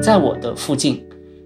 [0.00, 1.04] 在我的附近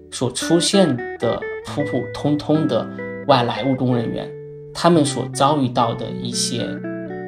[0.09, 2.87] 所出现的普普通通的
[3.27, 4.29] 外来务工人员，
[4.73, 6.65] 他们所遭遇到的一些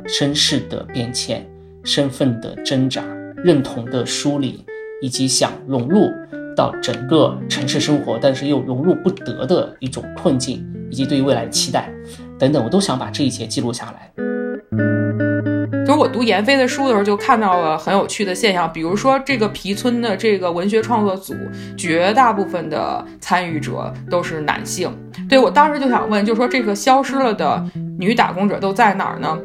[0.08, 1.46] 身世的变迁、
[1.84, 3.04] 身份的挣扎、
[3.36, 4.64] 认同的梳理，
[5.02, 6.10] 以及想融入
[6.56, 11.90] 到整个城市生活，但是又融入不得的一种困境，以及对于未来的期待
[12.38, 14.12] 等等，我都想把这一切记录下来。
[15.86, 21.36] 就是我读闫飞的书的时候，就看到了很有趣的现象，比如说这个皮村的这个文学创作组，
[21.78, 24.92] 绝大部分的参与者都是男性。
[25.30, 27.64] 对我当时就想问，就说这个消失了的
[28.00, 29.38] 女打工者都在哪儿呢？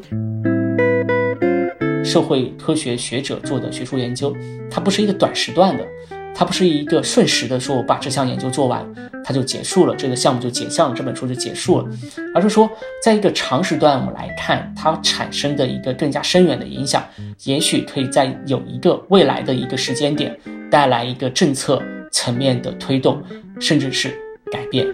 [2.03, 4.35] 社会科学学者做的学术研究，
[4.71, 5.87] 它不是一个短时段的。
[6.35, 8.83] 它不是一个瞬时的说，我把这项研究做完，
[9.23, 11.89] 它就结束了，这个项目就结项了，这本书就结束了，
[12.35, 12.71] 而是说，
[13.03, 17.05] 在一个长时段我们来看，它产生的一个更加深远的影响，
[17.45, 20.35] 也许可以在有一个未来的一个时间点，
[20.71, 23.23] 带来一个政策层面的推动，
[23.61, 24.19] 甚至是
[24.51, 24.87] 改变。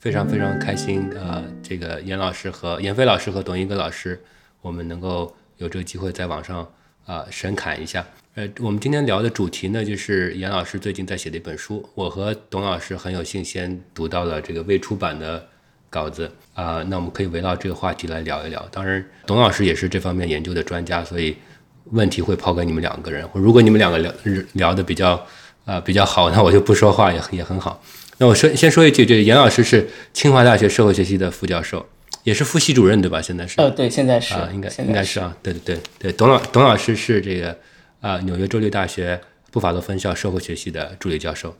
[0.00, 4.20] 非常非常开心，呃，这个严老师和严飞老师和董一哥老师，
[4.62, 5.32] 我们能够。
[5.60, 6.66] 有这个机会在网上
[7.04, 15.46] 啊神侃一下，呃，我们今天聊的主题呢，就是严老师最近在写的一本书，我和董老师很有幸先读到了这个未出版的
[15.90, 18.66] 稿子啊，那我们可以围绕这个话题来聊一聊。
[18.72, 21.36] 当然，董老师也是这方面研究的专家，所以
[21.90, 23.28] 问题会抛给你们两个人。
[23.34, 24.10] 如果你们两个聊
[24.54, 25.26] 聊的比较
[25.66, 27.82] 啊比较好，那我就不说话也也很好。
[28.16, 31.86] 那我说先说一句，这严老师是清华大学社会学系的副教授。
[32.22, 33.22] 也是副系主任对吧？
[33.22, 36.12] 现在是呃，对，现在是啊，应该应该是啊，对对对对。
[36.12, 37.56] 董老董老师是这个
[38.02, 39.18] 啊，纽约州立大学
[39.50, 41.56] 布法罗分校社会学系的助理教授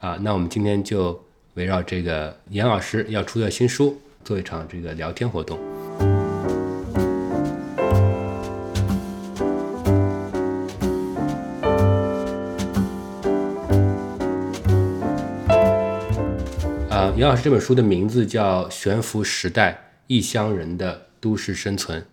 [0.00, 0.18] 啊。
[0.22, 5.56] 那我们今天就围绕这个严老师要出的新书做一场这个聊天活动。
[16.90, 19.70] 啊，严老师这本书的名字叫《悬浮时代》。
[20.10, 22.04] 异乡人的都市生存，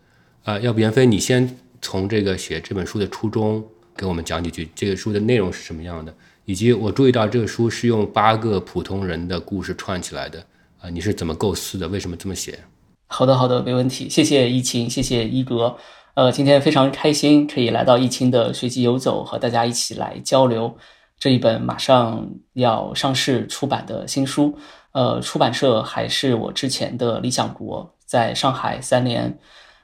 [0.44, 3.66] 啊，要不袁飞，你先从这个写这本书的初衷
[3.96, 6.14] 给我们讲几句，这个书的内容是什么样的，
[6.46, 10.46] 以及我注意到这个书是用八个普通人的故事串起来的，
[10.80, 11.88] 啊，你是怎么构思的？
[11.88, 12.60] 为什么这么写？
[13.08, 15.76] 好的，好的，没问题，谢谢疫情，谢谢一格，
[16.14, 20.78] 呃，今天非常开心可以来到疫情的随机游走，和大家一起来交流
[21.20, 24.58] 这一本马上要上市出版的新书。
[24.92, 29.38] 呃，出版社还是我之前的理想国，在上海三联，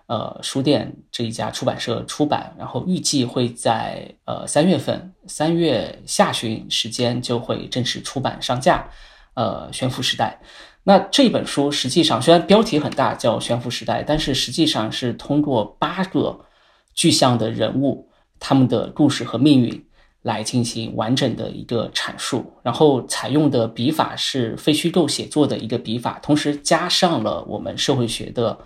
[0.08, 8.88] 呃，书店这一家出版社出版，然后预计会在呃三月份，三月下旬时间就会正式出版上架。
[9.36, 10.40] 呃，悬浮时代，
[10.84, 16.46] 那这本书实际上虽然标题很大，叫悬浮时代，但是实际上是通过八个
[16.94, 19.84] 具象的人物，他们的故事和命运。
[20.24, 28.58] 来进行完整的一个阐述，然后采用的笔法是非虚构写作的一个笔法，同时加上了我们社会学的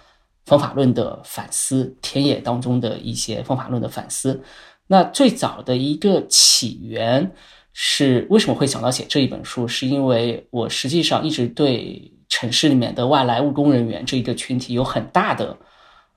[0.45, 4.39] 方法论的反思，田野当中的一些方法论的反思。
[4.85, 7.31] 那最早的一个起源
[7.73, 9.67] 是为什么会想到写这一本书？
[9.67, 15.57] 是因为我实际上一直对城市里面的外来务工人员这一个群体有很大的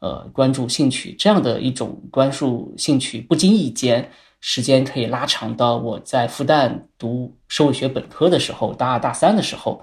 [0.01, 4.11] 呃关注兴趣，这样的一种关注兴趣，不经意间。
[4.41, 9.83] 时间可以拉长到我在复旦读社会学本科的时候，大二大三的时候，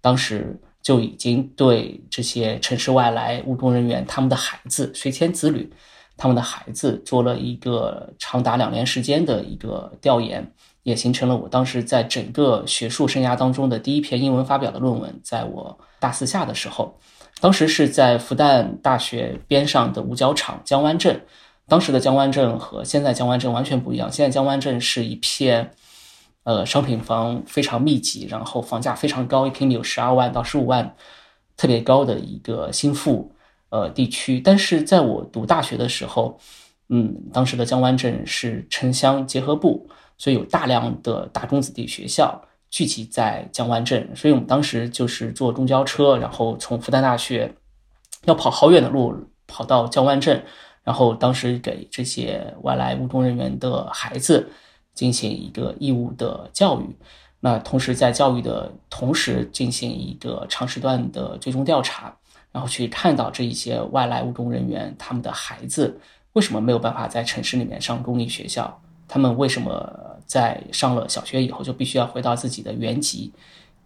[0.00, 5.70] 当时就已经对这些城市外来务工人员他们的孩子、随迁子女
[6.16, 10.50] 他们的孩子做了一个长达两年时间的一个调研，
[10.84, 15.20] 也形成了我当时在整个学术生涯当中的第一篇英文发表的论文。
[15.22, 16.98] 在我大四下的时候，
[17.40, 21.20] 当时是在复旦大学边上的五角场江湾镇。
[21.68, 24.10] 当时的江湾镇和现在江湾镇完全不一样。
[24.10, 25.70] 现在江湾镇是一片，
[26.44, 30.96] 呃，商品房非常密集，然后房价非常高，一平米有十二万到十五万，
[31.58, 33.32] 特别高的一个新富
[33.68, 34.40] 呃地区。
[34.40, 36.40] 但是在我读大学的时候，
[36.88, 47.54] 嗯，当时的江湾镇是城乡结合部，所以有大量的大中子弟学校聚集在江湾镇，所以我们当时就是坐公交车，然后从复旦大学
[48.24, 49.14] 要跑好远的路
[49.46, 50.42] 跑到江湾镇。
[50.84, 54.50] 然后当时给这些外来务工人员的孩子
[54.94, 56.96] 进行一个义务的教育，
[57.40, 62.16] 那同时在教育的同时进行一个长时段的追踪调查，
[62.50, 66.00] 然后去看到这一些外来务工人员他们的孩子
[66.32, 73.32] 为什么没有办法在城市里面上公立学校，他们为什么在上了小学以后就必须要回到自己的原籍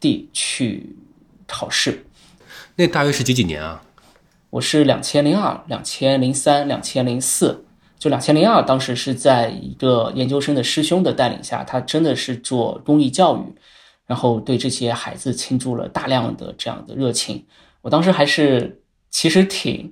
[0.01, 0.97] 地去
[1.47, 2.07] 考试？
[2.77, 3.83] 那大约是几几年啊？
[4.53, 7.65] 我是两千零二、两千零三、两千零四，
[7.99, 13.55] 就两千零二，当时是在一个研究生的师兄的带领下，他真的是做公益教育，
[14.05, 17.47] 然后对这些孩子倾注了大量的这样的热情。
[17.81, 19.91] 我当时还是其实挺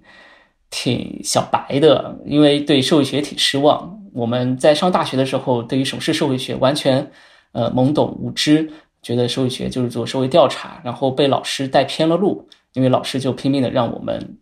[0.69, 3.99] 挺小白的，因为对社会学挺失望。
[4.13, 7.11] 我们在上大学的时候，对于什么是社会学完全
[7.53, 8.71] 呃懵懂无知，
[9.01, 14.37] 觉得社会学就是做社会调查，然后被老师带偏了路，因为老师就拼命的让我们。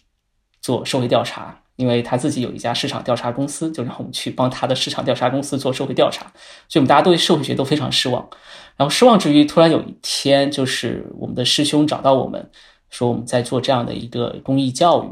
[0.69, 6.27] 做社会调查，因为他自己有一家市场调查公司，就让我们去帮他的市场调查公司做社会调查，
[6.69, 8.29] 所以我们大家对社会学都非常失望。
[8.77, 12.51] 然后失望之余，突然有一天，就是我们的师兄找到我们，
[12.91, 15.09] 说我们在做这样的一个公益教育，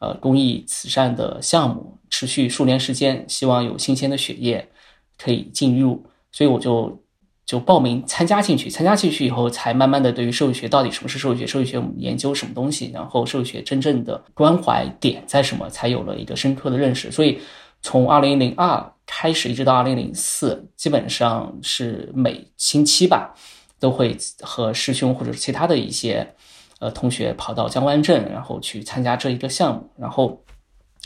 [0.00, 4.68] 呃，公益慈善的项目，持续数年时间，希望有新鲜的血液
[5.16, 7.02] 可以进入，所以我就。
[7.50, 17.10] 就报名参加进去，参加进去以后，才慢慢的对于社会学到底什么是社会学，社会学我们研究什么东西，然后社会学真正的关怀点在什么，才有了一个深刻的认识。
[17.10, 17.40] 所以
[17.82, 23.34] 从二零零二开始，一直到二零零四，基本上是每星期吧，
[23.80, 26.36] 都会和师兄或者其他的一些
[26.78, 30.40] 呃同学跑到江湾镇，然后去参加这一个项目，然后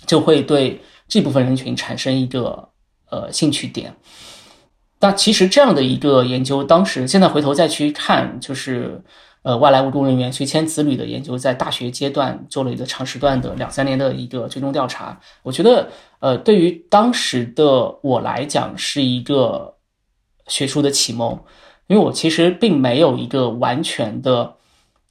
[0.05, 2.69] 就会对这部分人群产生一个
[3.09, 3.97] 呃兴趣点。
[5.05, 9.03] 那其实这样的一个研究，当时现在回头再去看，就是
[9.43, 15.21] 呃外来务工人员随迁子女的研究，在大学阶段做了一个长时段的两三年的一个追踪调查。
[15.43, 15.91] 我觉得，
[16.21, 19.75] 呃，对于当时的我来讲，是一个
[20.47, 21.39] 学术的启蒙，
[21.87, 24.55] 因为我其实并没有一个完全的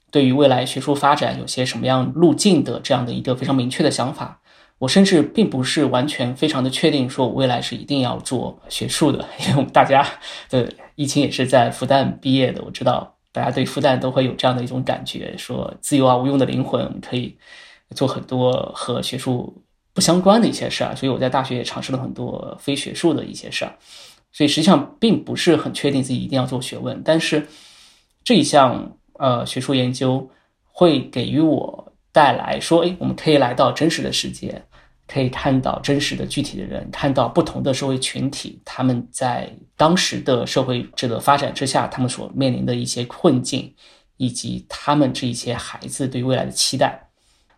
[0.09, 4.39] 对于未来学术发展有些什么样路径的这样的一个非常明确的想法。
[4.83, 10.05] 我甚至并不是完全非常的确定，说我未来是一定要做学术的，因为我们大家
[10.49, 17.37] 的疫情也是在复旦毕业的，我知道大家对复旦都会有这样的一种感觉，说自由而无用的灵魂可以
[17.95, 19.63] 做很多和学术
[19.93, 23.77] 不相关的一些事儿，所以我在大学也尝试了很多非学术的一些事儿，
[24.33, 27.47] 所以实际上并不是很确定自己一定要做学问，但是
[28.25, 30.29] 这一项呃学术研究
[30.65, 34.61] 会给予我带来说，哎，我们可以来到真实的世界。
[35.07, 43.73] 可以看到真实的具体的人，看到不同的社会群体，他们在当时的社会这个发展之下，他们所面临的一些困境，
[44.17, 47.09] 以及他们这一些孩子对未来的期待。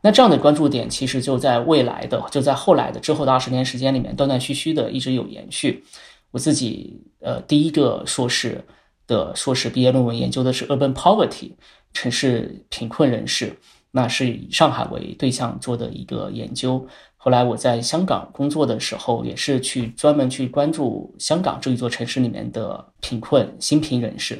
[0.02, 5.84] 那这样的关注点，其实就在未来的，就在后来的之后的二十年时间里面，断断续续的一直有延续。
[6.32, 8.64] 我自己呃第一个硕士
[9.08, 11.54] 的硕士毕业论文研究的是 urban poverty，
[11.94, 13.58] 城市贫困人士，
[13.92, 16.88] 那是以上海为对象做的一个研究。
[17.26, 24.40] 后来我在香港工作的时候，也是去专门去关注香港这一座城市里面的贫困新贫人士，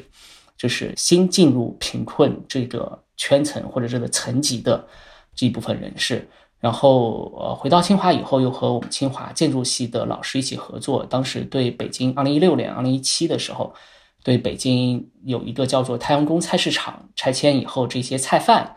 [0.56, 4.86] 就是新进入贫困这个圈层或者这个层级的
[5.34, 6.28] 这一部分人士。
[6.60, 11.04] 然后呃，回到清华以后，又和我们清华建筑系的老师一起合作。
[11.04, 13.74] 当时对北京二零一六年、二零一七的时候，
[14.22, 18.76] 对北京有一个叫做太阳宫菜市场拆迁以后这些菜贩。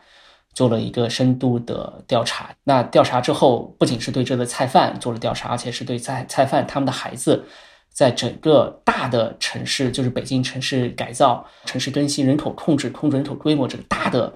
[0.59, 2.53] 做了一个深度的调查。
[2.65, 7.45] 那调查之后，不仅是对这个菜贩做了调查，而且是对菜菜贩他们的孩子，
[7.93, 14.33] 在整个大的城市，就是北京城市改造、城市更新、人口控制、控制人口规模这个大的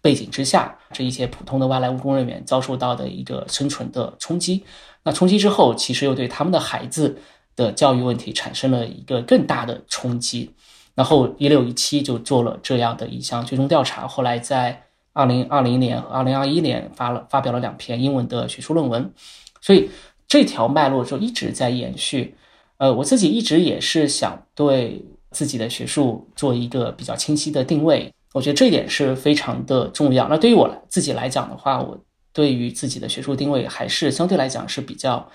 [0.00, 4.62] 背景之下，这一些普通的外来务工人员遭受到的一个生存的冲击。
[5.02, 7.18] 那冲击之后，其实又对他们的孩子
[7.56, 10.54] 的教育问题产生了一个更大的冲击。
[10.94, 14.83] 然后一六一七就做了这样的一项追踪调查，后来在。
[15.14, 19.10] 二零二零年和二零二一年发了发表了两篇英文的学术论文，
[19.62, 19.88] 所以
[20.28, 22.34] 这条脉络就一直在延续。
[22.78, 30.28] 呃，我自己一直也是想对自己的学术做一个比较清晰的定位，我觉得这一点是非常的重要。
[30.28, 31.96] 那对于我自己来讲的话，我
[32.32, 35.28] 对于自己的学术定位还是相对来讲是比较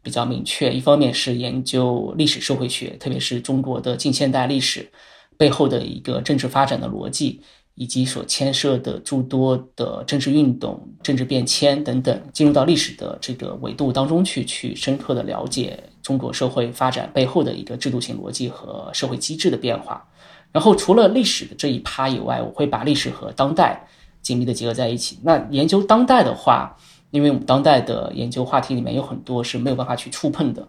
[0.00, 0.72] 比较明确。
[0.72, 4.92] 一方面是研究历史社会学，特别是中国的近现代历史
[5.36, 7.42] 背后的一个政治发展的逻辑。
[7.74, 20.06] 以及所牵涉的诸多的政治运动、政治变迁等等，进入到历史的这个维度当中去，去深刻的了解中国社会发展背后的一个制度性逻辑和社会机制的变化。
[20.52, 23.88] 然后，除了历史的这一趴以外，我会把历史和当代
[24.22, 25.18] 紧密的结合在一起。
[25.24, 26.76] 那研究当代的话，
[27.10, 30.68] 因为我们当代的研究话题里面有很多是没有办法去触碰的，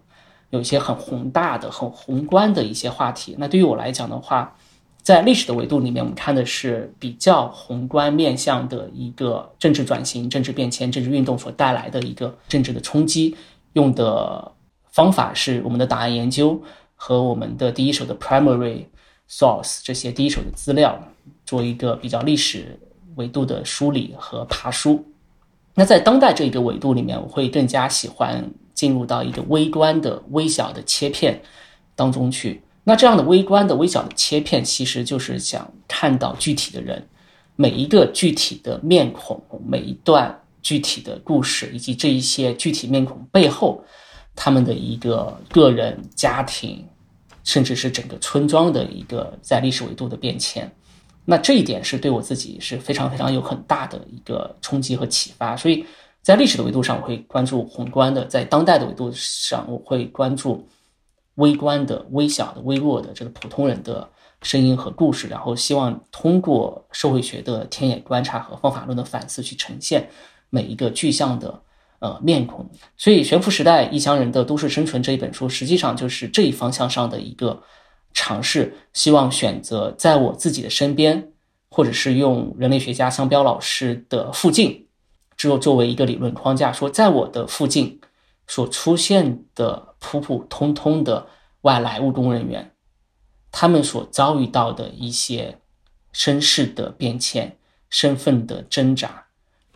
[0.50, 3.36] 有一些很宏大的、很宏观的一些话题。
[3.38, 4.56] 那对于我来讲的话，
[5.06, 13.36] 在历史的维度里面，我们看的是比较宏观面向的一个政治转型、政治变迁、政治运动所带来的一个政治的冲击。
[13.74, 14.50] 用的
[14.90, 16.60] 方法是我们的档案研究，
[16.96, 18.86] 和我们的第一手的 primary
[19.30, 21.00] source 这些第一手的资料
[21.44, 22.76] 做一个比较历史
[23.14, 25.06] 维度的梳理和爬书。
[25.76, 31.40] 那在当代这一个维度里面，我会更加喜欢进入到一个微观的、微小的切片
[31.94, 32.60] 当中去。
[32.88, 37.04] 那这样的微观的、微小的切片，其实就是想看到具体的人，
[37.56, 43.82] 每一个具体的面孔，每一段具体的故事，以及这一些具体面孔背后，
[44.36, 46.86] 他们的一个个人、家庭，
[47.42, 50.70] 甚至是整个村庄的一个在历史维度的变迁。
[51.24, 55.56] 那这一点是对我自己是非常非常有很大的一个冲击和启发。
[55.56, 55.84] 所以
[56.22, 60.64] 在历史的维度上，我会关注宏观的；在当代的维度上，我会关注。
[61.36, 64.06] 微观的、微小的、微弱的这个普通人的
[64.42, 70.08] 声音和故事，然后希望通过社会学的田野观察和方法论的反思，去呈现
[70.50, 71.62] 每一个具象的
[71.98, 72.68] 呃面孔。
[72.96, 77.62] 所以，《悬浮时代异乡人的都市生存》这一本书，实际上就是这一方向上的一个
[78.12, 78.74] 尝试。
[78.92, 81.32] 希望选择在我自己的身边，
[81.70, 84.86] 或者是用人类学家香标老师的附近，
[85.36, 88.00] 只有作为一个理论框架，说在我的附近。
[88.46, 91.26] 所出现的普普通通的
[91.62, 92.72] 外来务工人员，
[93.50, 95.58] 他们所遭遇到的一些
[96.12, 97.58] 身世的变迁、
[97.90, 99.26] 身份的挣扎、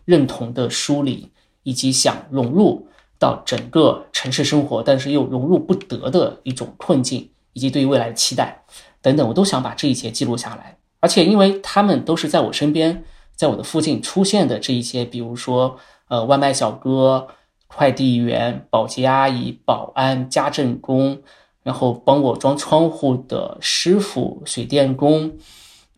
[0.04, 1.32] 认同的梳理，
[1.64, 2.86] 以及想融入
[3.18, 8.62] 到整个城市生活，但是又融入不得的一种困境，以及对于未来的期待
[9.02, 10.78] 等等，我都想把这一切记录下来。
[11.00, 17.26] 而且，因为他们都是在我身边，在我的附近出现的这一些，比如说，呃，外卖小哥。
[17.72, 21.16] 快递员、保洁阿姨、保安、家政工，
[21.62, 25.32] 然后帮我装窗户的师傅、水电工，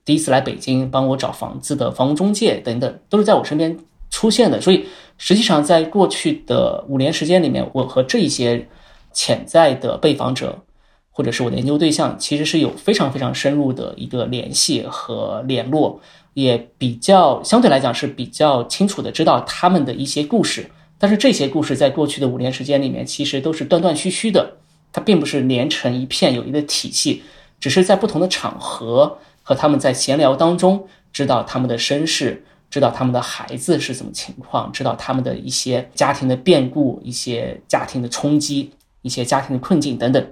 [0.05, 3.76] 第一次来北京帮我找房子的房屋中介等等，都是在我身边
[4.11, 4.61] 出现的。
[4.61, 4.87] 所以，
[5.17, 8.69] 实际上在过去的五年时间里面，我和这一些
[9.12, 10.57] 潜在的被访者，
[11.11, 15.99] 或者是我的研究对象，其实是有非常非常深入的一个联系和联络，
[16.35, 20.71] 也比较相对来讲是比较清楚的知道他们的一些故事。
[21.03, 24.59] 但是这些故事在过去的五年时间里面，其实都是断断续续的，
[24.93, 27.25] 它并不是连成一片有一个体系，
[27.59, 38.71] 只是在不同的场合和他们在闲聊当中，知道他们的身世，知道他们的孩子是怎么情况，知道他们的一些家庭的变故、一些家庭的冲击、
[39.03, 40.25] 一些家庭的困境等等。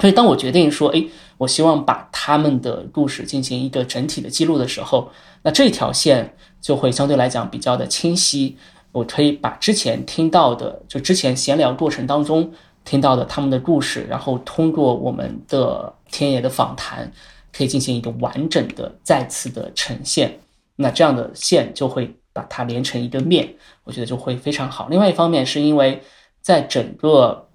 [0.00, 1.04] 所以，当我决定说，哎，
[1.38, 5.12] 我希望把他们的故事进行一个整体的记录的时候，
[5.44, 8.56] 那这条线就会相对来讲比较的清晰。
[8.92, 12.52] 我可以把之前听到的，就之前闲聊过程当中
[12.84, 17.10] 听到的他们的故事，然后通过我们的田野的访谈，
[17.52, 20.38] 可以进行一个完整的再次的呈现。
[20.76, 24.88] 那这样的线就会把它连成一个面，我觉得就会非常好。
[24.90, 26.02] 另外一方面，是因为
[26.42, 27.48] 在整个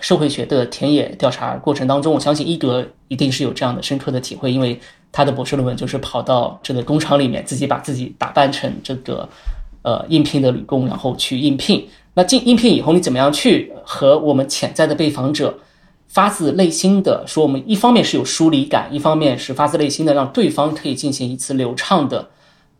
[0.00, 4.78] 社会学的田野调查过程当中，我相信伊格一定是有这样的深刻的体会，因为
[5.10, 9.28] 他的博士论文就是跑到这个工厂里面，自己把自己打扮成这个。
[9.84, 11.86] 呃，应聘的女工，然后去应聘。
[12.14, 15.58] 那进应聘以后，你怎么样去和我们潜在的被访者
[16.08, 17.42] 发自内心的说？
[17.42, 22.30] 我们一方面是有疏离感，一方面是发自内心的让对方可以进行一次流畅的、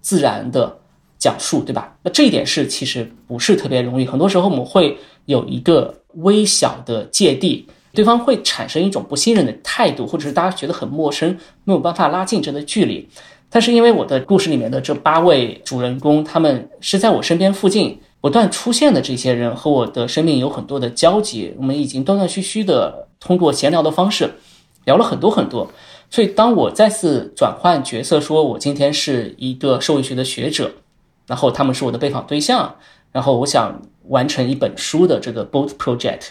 [0.00, 0.78] 自然的
[1.18, 1.94] 讲述，对吧？
[2.04, 4.06] 那这一点是其实不是特别容易。
[4.06, 4.96] 很多时候我们会
[5.26, 13.06] 有一个微小的芥蒂，对方会产生一种不信任的态度，或者是大家觉得很陌生，没有办法拉近这个距离。
[13.54, 21.54] 但是因为我的故事里面的这八位主人公，他们是在我身边附近不断出现的这些人，和我的生命有很多的交集。
[21.56, 24.28] 我们已经断断续续的通过闲聊的方式
[24.86, 25.70] 聊了很多很多。
[26.10, 30.72] 所以当我再次转换角色，说我今天是一个社会学的学者，
[31.28, 32.74] 然后他们是我的被访对象，
[33.12, 36.30] 然后我想完成一本书的这个 boat project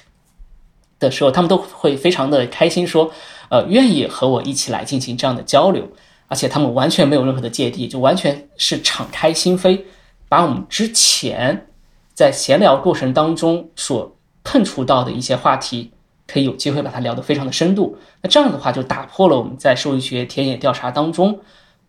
[0.99, 3.09] 的时候，他们都会非常的开心，说
[3.47, 5.87] 呃愿意和我一起来进行这样的交流。
[6.33, 9.79] 而且他们完全没有任何的芥蒂，就完全是敞开心扉，
[10.27, 11.67] 把我们之前
[12.15, 15.91] 在闲聊过程当中所碰触到的一些话题，
[16.25, 17.95] 可以有机会把它聊得非常的深度。
[18.23, 21.39] 那这样的话，就打破了我们在社会学田野调查当中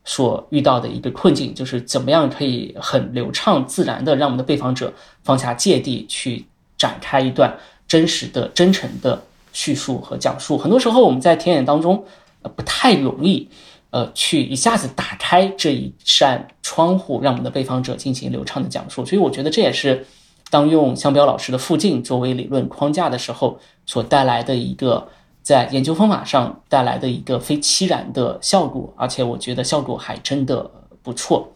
[0.04, 6.44] 所遇到的一个困境，就是怎么样可以很流畅自然的让我们的被访者放下芥蒂，去
[6.76, 7.56] 展开一段
[7.88, 9.22] 真实的、真诚的
[9.54, 10.58] 叙述和讲述。
[10.58, 12.04] 很多时候我们在田野当中，
[12.42, 13.48] 呃，不太容易。
[13.94, 19.06] 呃，去一下子打开这一扇窗户，让我们的被访者进行流畅的讲述。
[19.06, 20.04] 所以我觉得这也是
[20.50, 25.06] 当用香标老师的附近作为理论框架的时候，所带来的一个
[25.42, 28.92] 在研究方法上带来的一个非期然的效果。
[28.96, 30.68] 而且我觉得效果还真的
[31.00, 31.52] 不错。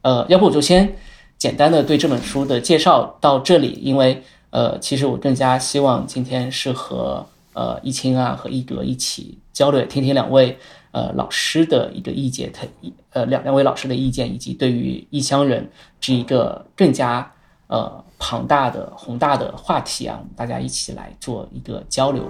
[0.00, 0.96] 呃，要不我就先
[1.36, 10.58] 简单的对这本书的介绍到这里，因为呃，其实我更加希望今天是和呃易清啊和一格一起交流，听听两位
[10.92, 12.66] 呃老师的一个意见，他
[13.12, 15.68] 呃两两位老师的意见，以及对于异乡人
[16.00, 17.32] 这一个更加
[17.66, 22.24] 呃庞大的宏大的话题啊，大家一起来做一个交流。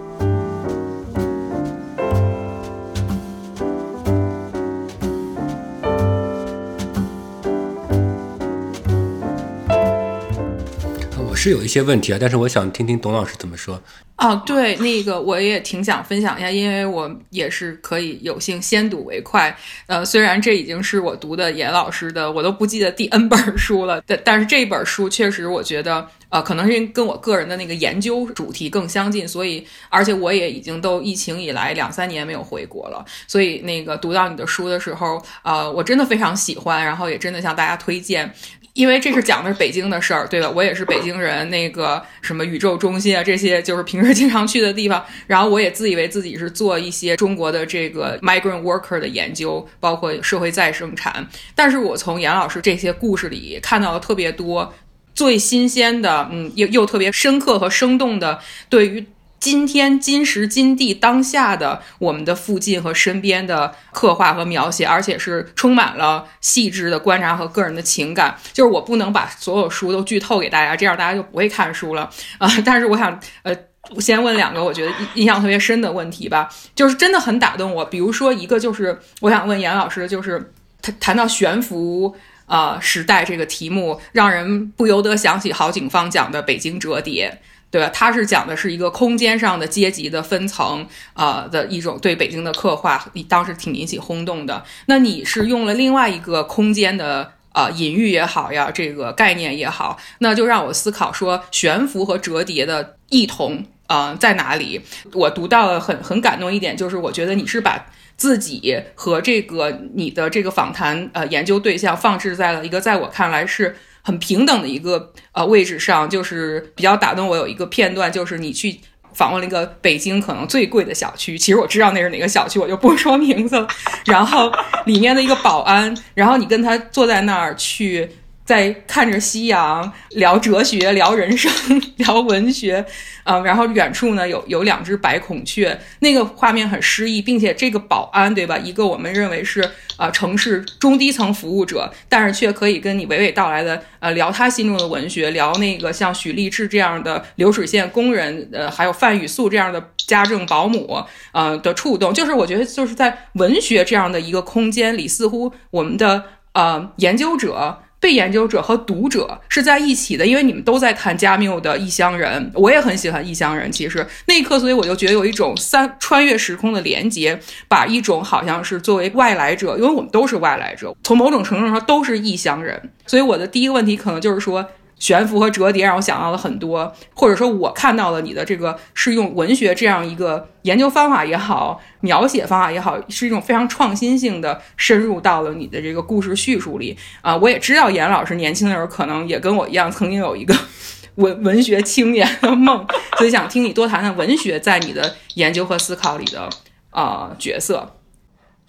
[11.42, 13.82] 是有一些问题啊，但是我想听听董老师怎么说。
[14.18, 19.56] 哦，对，那个我也挺想分享一下，因为我也是可以有幸先睹为快。
[19.86, 38.30] 呃，虽然这已经是我读的严老师的，我都不记得第 N 本书了， 但但是这本书确实我觉得，呃，可能是跟我个人的那个研究主题更相近，所以而且我也已经都疫情以来两三年没有回国了，所以那个读到你的书的时候，呃，我真的非常喜欢，然后也真的向大家推荐。
[38.74, 40.48] 因为这是讲的是北京的事儿，对吧？
[40.48, 45.04] 我也是北京人，那个什么宇宙中心啊，这些就是平时经常去的地方。
[45.26, 51.26] 然后我也自以为自己是做一些中国的这个 migrant worker 的研究，包括社会再生产。
[51.54, 54.72] 但是我从严老师这些故事里看到了特别多
[55.14, 59.04] 最新鲜的，嗯，又又特别深刻和生动的对于。
[59.40, 68.36] 今天今时今地当下的我们的附近和身边的刻画和描写，而且是充满了细致的观察和个人的情感。
[68.52, 72.46] 就是我不能把所有书都剧透给大家，这样大家就不会看书了 啊！
[72.66, 73.56] 但是我想，呃，
[73.98, 77.82] 先问两个我觉得印象特别深的问题吧，就是真的很打动我。
[77.82, 87.40] 比如说一个就是我想问严老师，就是他谈到悬浮啊时代这个题目，让人不由得想起郝景芳讲的《北京折叠》。
[87.70, 87.88] 对吧？
[87.94, 94.64] 他是讲的是一个空间上的阶级的分层，啊的一种对北京的刻画，当时挺引起轰动的。
[94.86, 104.80] 那你是用了另外一个空间的啊隐喻也好呀，这个概念也好，那就让我思考说悬浮和折叠的异同啊在哪里？
[105.12, 107.86] 我读到了很很感动一点，就是我觉得你是把
[108.16, 113.76] 自己和这个你的这个访谈呃研究对象放置在了一个在我看来是。
[114.02, 117.36] 很平等的一个呃位置上，就是比较打动我。
[117.36, 118.80] 有一个片段，就是你去
[119.12, 123.68] 访问了一个北京可能最贵的小区，其实我知道那是哪个小区，我就不说名字了。
[124.06, 124.52] 然后
[124.86, 128.08] 里面的一个保安，然后你跟他坐在那儿去。
[128.50, 131.48] 在看着夕阳，聊哲学，聊人生，
[131.98, 132.84] 聊文学，
[133.22, 138.58] 嗯，然后远处呢有有两只白孔雀，那个画面很诗意，并且这个保安对吧？
[138.58, 139.62] 一个我们认为是
[139.96, 157.78] 啊城市中低层服务者，但是却可以跟你娓娓道来的呃聊他心中的文学，聊那个像许立志这样的流水线工人，呃，还有范雨素这样的家政保姆，呃的触动，就是我觉得就是在文学这样的一个空间里，似乎我们的呃研究者。
[158.00, 163.68] 被研究者和读者是在一起的，因为你们都在谈加缪的《异乡人》，我也很喜欢《异乡人》。
[163.72, 172.90] 其实那一刻，所以我就觉得有一种三穿越时空的连接，把一种好像是作为外来者，因为我们都是外来者，从某种程度上都是异乡人。
[173.06, 174.66] 所以我的第一个问题可能就是说。
[175.00, 187.36] 悬浮和折叠让我想到了很多，或者说，我看到了你的这个是用文学这样一个研究方法也好，描写方法也好，是一种非常创新性的深入到了你的这个故事叙述里啊。
[187.36, 190.54] 我也知道严老师年轻的时候可能也跟我一样，曾经有一个
[191.16, 192.86] 文文学青年的梦，
[193.16, 196.48] 所以想听你多谈谈文学在你的研究和思考里的
[196.90, 197.96] 啊角色。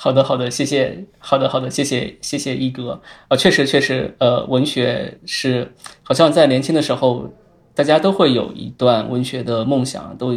[0.04, 1.06] 好的，好的，谢谢。
[1.20, 3.00] 好的，好的，谢谢，谢谢一哥。
[3.28, 7.30] 啊，确实，确实，呃，文学是好像在年轻的时候，
[7.76, 10.36] 大家都会有一段文学的梦想，都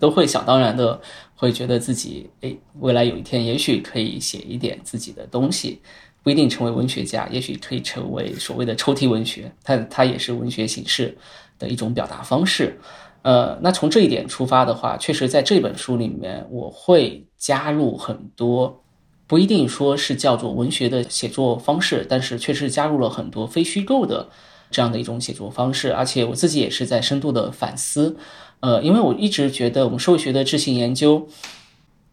[0.00, 1.00] 都会想当然的
[1.36, 5.80] 会觉得自己，哎，未来有一天也许可以写一点自己的东西，
[6.24, 11.16] 不一定成为文学家，也许可以成为所谓的抽屉文学，它它也是文学形式
[11.56, 12.76] 的一种表达方式。
[13.22, 18.84] 呃，那从这一点出发的话，确实在这本书里面，我会加入很多，
[19.26, 24.28] 不一定说是叫做文学的写作方式，但是确实加入了很多非虚构的
[24.70, 28.16] 这样的一种写作方式，而且我自己也是在深度的反思。
[28.60, 31.26] 呃，因为我一直觉得我们社会学的质性研究，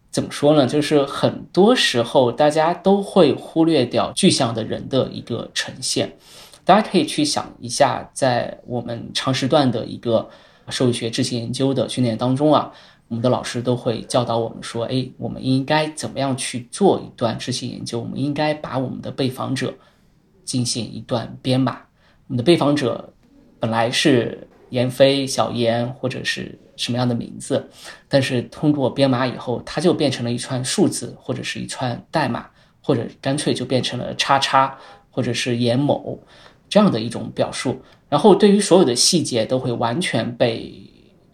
[0.10, 0.66] 怎么说呢？
[0.66, 6.18] 就是很多时候大家都会忽略掉具象的人的一个呈现。
[6.66, 10.28] 大家可以去想一下，在我们长时段的一个。
[10.72, 12.72] 社会学质性研究的训练当中啊，
[13.10, 18.00] 我们的老师都会教导我们说：“哎，我们应该怎么样去做一段质性研究？
[18.00, 19.74] 我们应该把我们的被访者
[20.46, 21.82] 进行一段编码。
[22.28, 23.12] 我们的被访者
[23.60, 27.68] 本来是闫飞、小严或者是什么样的名字，
[28.08, 32.48] 但是通过编码以后，它就变成了一串数字或者是一串代码，
[32.80, 34.78] 或者干脆就变成了叉叉
[35.10, 36.20] 或者是严某
[36.70, 40.74] 这样的一种表述。”然后，对于所有的细节都会完全被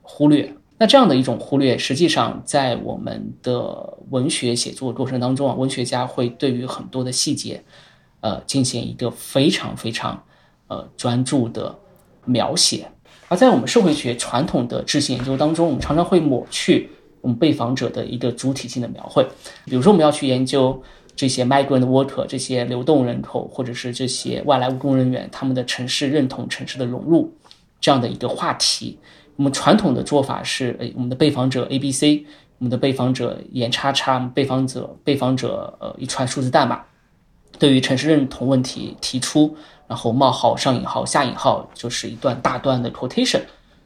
[0.01, 7.63] 忽略，那这样的一种忽略，实际上在我们的文学写作过程当中啊，文学家会对于很多的细节，
[8.19, 10.21] 呃，进行一个非常非常
[10.67, 11.73] 呃专注的
[12.25, 12.87] 描写。
[13.29, 16.89] 而在我们社会学传统的知性研究当中，我们常常会抹去
[17.21, 19.25] 我们被访者的一个主体性的描绘。
[19.63, 20.83] 比如说，我们要去研究
[21.15, 27.33] 这些 migrant worker 这些流动人口，或者是这些外来务工人员他们的城市认同、城市的融入
[27.79, 28.99] 这样的一个话题。
[29.35, 32.25] 我们传统的做法是，哎，我们的被访者 A、B、C，
[32.57, 36.83] 我们的被访者严叉叉，被访者被访者呃一串数字代码，
[37.59, 39.57] 对于城市认同问题提出。
[39.87, 43.41] 然后冒号上引号下引号就是一段大段的 quotation，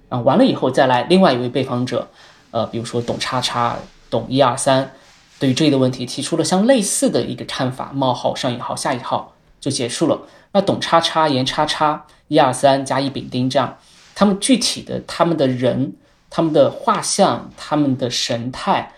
[0.07, 2.07] 然后完了以后再来另外一位被访者，
[2.51, 3.77] 呃，比如说董叉叉
[4.09, 4.93] 董一二三，
[5.39, 10.21] 对于这一的问题提出了相类似的一个看法，冒号上引号下引号就结束了。
[10.53, 13.77] 那董叉叉严叉叉一二三甲乙丙丁这样，
[14.19, 15.95] 他们具体的他们的人、
[16.29, 18.91] 他们的画像、他们的神态、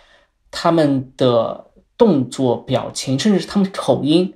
[0.50, 4.34] 他们的动作表情，甚至是他们口音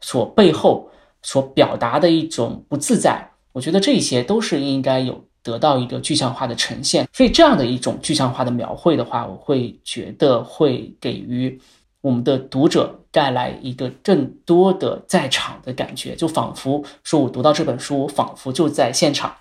[0.00, 0.88] 所背后。
[1.20, 7.08] 所表达的一种不自在，我觉得这些都是应该有得到一个具象化的呈现。
[7.12, 11.60] 所以这样的一种具象化的描绘的话，我会觉得会给予
[12.00, 19.34] 我们的读者带来一个更多的在场的感觉，就仿佛说我读到这本书，我仿佛就在现场。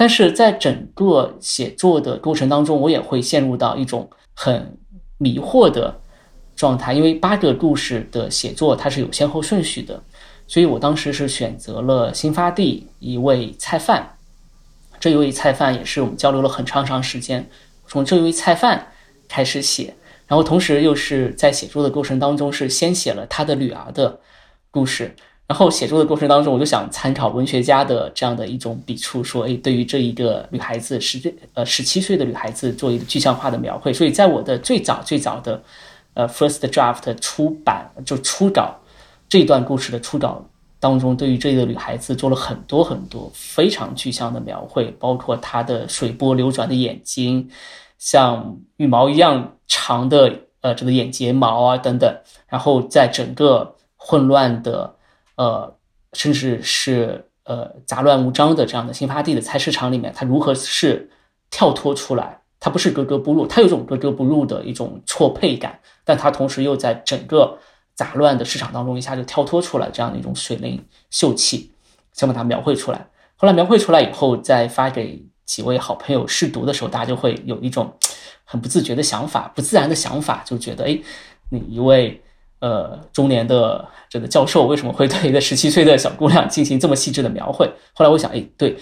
[0.00, 4.78] 但是在整个写作的过程当中，我也会陷入到一种很
[5.18, 5.94] 迷惑的
[6.56, 10.02] 状态，因为八个故事的写作它是有先后顺序的。
[10.46, 14.16] 所以我当时是选择了新发地一位菜贩，
[14.98, 17.46] 这一位菜贩也是我们交流了很长长时间，
[17.86, 18.90] 从这一位菜贩
[19.28, 19.94] 开始写，
[20.26, 24.18] 然后同时又是在写作的过程当中是先写了他的女儿的
[24.70, 25.14] 故事，
[25.50, 35.60] 然后写作的过程当中我就想参考文学家的这样的一种笔触，说哎，对于这一个女孩子十呃十七岁的女孩子做一个具象化的描绘，所以在我的最早最早的
[36.14, 38.76] 呃 first draft 出版就初稿。
[39.28, 40.40] 这段故事的初稿
[40.78, 47.50] 当中，对于这个女孩子做了很多很多非常具象的描绘，包括她的水波流转的眼睛，
[47.98, 52.16] 像羽毛一样长的呃这个眼睫毛啊等等。
[52.46, 54.94] 然后在整个混乱的
[55.40, 55.76] 呃
[56.12, 61.08] 甚至是呃杂乱无章的这样的新发地的菜市场里面，它如何是
[61.50, 62.40] 跳脱出来？
[62.60, 67.58] 它不是格格不入，它有种格格不入的一种错配感，但它同时又在整个。
[67.92, 71.70] 杂乱的市场当中，一下就跳脱出来这样的一种水灵秀气，
[72.14, 73.06] 想把它描绘出来。
[73.36, 77.92] 后来描绘出来以后，再发给几位好朋友试读的时候，大家就会有一种
[78.44, 80.98] 很不自觉的想法、不自然的想法，就觉得：哎，
[81.50, 82.22] 你一位
[82.60, 87.70] 呃中年的这个教授，为什么会对一个十七岁的小姑娘进行这么细致的描绘？
[87.92, 88.76] 后来我想，哎，对，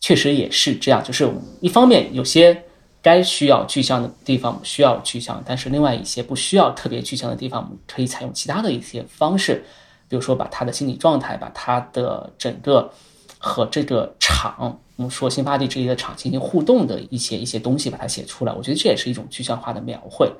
[0.00, 1.28] 确实也是这样，就是
[1.60, 2.64] 一方面有些。
[3.02, 9.64] 该需要具象的地方需要具象，但是另外一些不需要特别具象的地方，我们可以采用其他的一些方式，
[10.06, 12.90] 比如说把他的心理状态，把他的整个
[13.38, 18.52] 和这个场，我们说新发地这一个场进行互动的一些一些东西，把它写出来。
[18.52, 20.30] 我觉得这也是一种具象化的描绘。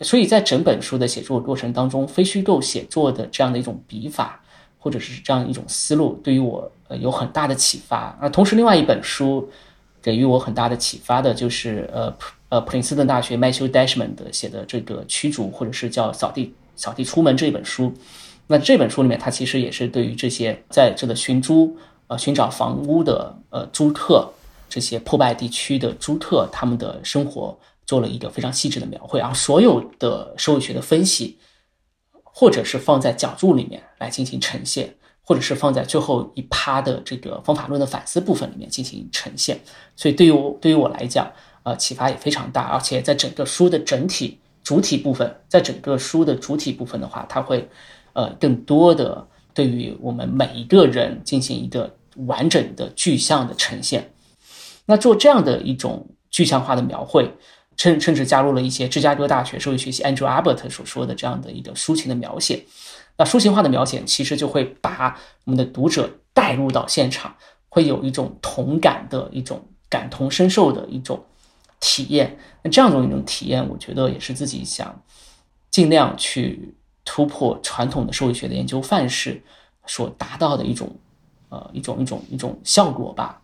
[0.00, 4.40] 所以在整本书的写作过程当中，非虚构写作的这样的一种笔法，
[4.78, 8.16] 或者是这样一种思路，对于我呃有很大的启发。
[8.20, 9.48] 啊，同时另外一本书。
[10.02, 12.10] 给予我很大的启发的就是，呃，
[12.48, 17.92] 呃，普林斯顿大学 Matthew Dashman 的写的这个驱逐或者是叫扫地扫地出门这本书。
[18.46, 24.26] 那这本书里面，它其实也是对于这些在这个寻租呃寻找房屋的呃租客，
[24.70, 27.54] 这些破败地区的租客他们的生活
[27.90, 29.18] 做了一个非常细致的描绘。
[29.18, 31.38] 然后所有的社会学的分析，
[32.22, 34.96] 或者是放在讲注里面来进行呈现。
[35.22, 39.60] 或者是放在最后一趴的这个方法论的反思部分里面进行呈现，
[39.94, 41.30] 所以对于我对于我来讲，
[41.62, 42.62] 呃，启发也非常大。
[42.62, 47.68] 而且在整个书的整体主体部分，在整个书的主体部分的话，它会，
[48.12, 49.24] 呃，更多的
[49.54, 51.94] 对于我们每一个人进行一个
[52.26, 54.12] 完整的具象的呈现。
[54.86, 57.32] 那做这样的一种具象化的描绘，
[57.80, 62.62] 甚甚至加入了一些芝加哥大学社会学系 Andrew Abbott 所说的这样的一个抒情的描写。
[63.16, 67.34] 那抒情化的描写其实就会把我们的读者带入到现场，
[67.70, 71.24] 会有一种同感的一种感同身受的一种
[71.80, 72.36] 体验。
[72.62, 75.02] 那这样的一种体验，我觉得也是自己想
[75.70, 76.74] 尽量去
[77.06, 79.42] 突破传统的社会学的研究范式
[79.86, 80.94] 所达到的一种
[81.48, 83.40] 呃一种一种一种效果吧。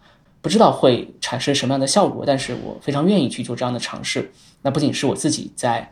[0.47, 4.31] 不知道会产生什么样的效果，但是我非常愿意去做这样的尝试。
[4.63, 5.91] 那不仅是我自己在。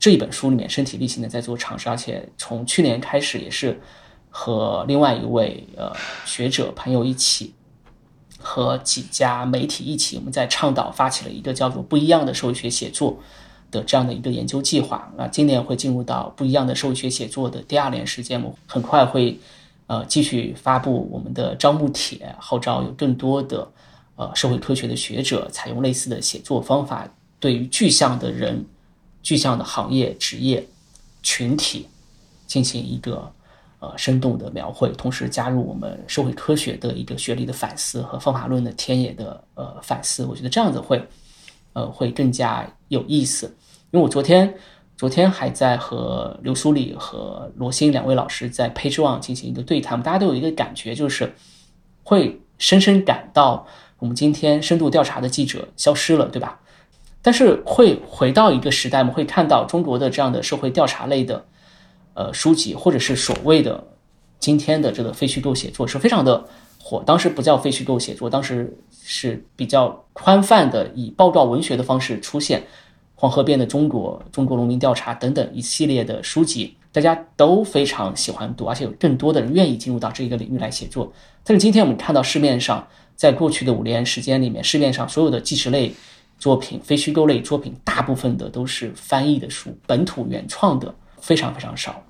[0.00, 3.80] 这一本书里面身体力行的在做尝试，而且从去年开始也是
[4.30, 5.92] 和另外一位呃
[6.24, 7.52] 学者朋友一起
[8.38, 13.18] 和几家媒体一起，我们在倡导发起了一个叫做“不一样的社会学写作”
[13.72, 15.12] 的这样的一个研究计划。
[15.16, 19.36] 那，今年会进入到不一样的社会学写作的第二年时间，我很快会
[19.88, 23.68] 呃继续发布我们的招募帖，号召有更多的
[24.18, 27.08] 呃社会科学的学者采用类似的写作方法，
[27.40, 28.66] 对于具象的人、
[29.22, 30.68] 具象的行业、职业
[31.22, 31.88] 群体
[32.46, 33.32] 进行一个。
[33.80, 41.00] 呃，生动的描绘，同时加入我们社会科学的一个学理的反思和方法论的田野的呃反思，我觉得这样子会，
[41.74, 43.46] 呃，会更加有意思。
[43.92, 44.52] 因为我昨天
[44.96, 51.32] 昨天还在和刘苏里和罗欣两位老师在 Page One 进行一个对谈，大家都有一个感觉，就是
[52.02, 53.64] 会深深感到
[53.98, 56.60] 我们今天深度调查的记者消失了，对吧？
[57.20, 61.44] 但是会回到一个时代，我们会看到中国的这样的社会调查类的。
[62.14, 63.84] 呃，书籍或者是所谓的
[64.40, 66.48] 今天的这个非虚构写作是非常的
[66.80, 67.00] 火。
[67.06, 72.64] 当时不叫非虚构写作，当时是比较宽泛的以报告文学的方式出现。
[73.20, 81.12] 黄河边的中国、中国农民调查等等一系列的书籍，大家都非常喜欢读，而且有更多的人愿意进入到这一个领域来写作。
[81.42, 85.92] 但是今天我们看到市面上，在过去的五年时间里面，市面上所有的纪实类
[86.38, 92.00] 作品、非虚构类作品，大部分的都是翻译的书，本土原创的非常非常少。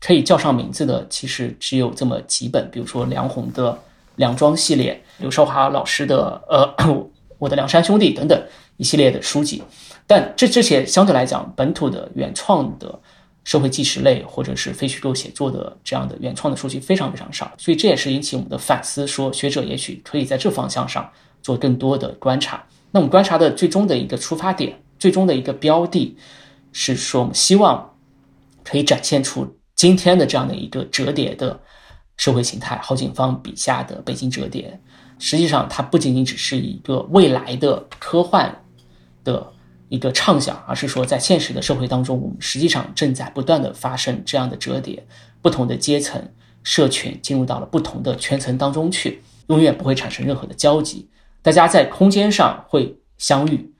[0.00, 3.72] 可以叫上名字的，其实只有这么几本，比如说梁鸿的
[4.16, 6.66] 《梁庄》系列，刘少华老师的呃
[7.38, 8.42] 《我的梁山兄弟》等等
[8.78, 9.62] 一系列的书籍。
[10.06, 12.98] 但这这些相对来讲，本土的原创的
[13.44, 21.10] 社会纪实类或者是非虚构写作的这样的原创的书籍非常非常少，所以这也是引起我们的反思，说学者也许可以在这方向上
[21.42, 22.64] 做更多的观察。
[22.90, 26.16] 那我们观察的最终的一个出发点，最终的一个标的，
[26.72, 27.94] 是说我们希望
[28.64, 29.56] 可以展现出。
[29.74, 31.60] 今天的这样的一个折叠的
[32.16, 34.80] 社会形态，郝景芳笔下的北京折叠，
[35.18, 38.64] 实际上它不仅仅只是一个未来的科幻
[39.22, 39.52] 的
[39.88, 45.06] 一个畅想，而是说在现实的社会当中，我们实际上正在不断的发生这样的折叠，
[45.42, 51.08] 不同的阶层、社群进入到了不同的圈层当中去，永远不会产生任何的交集。
[51.42, 53.72] 大家在空间上会相遇，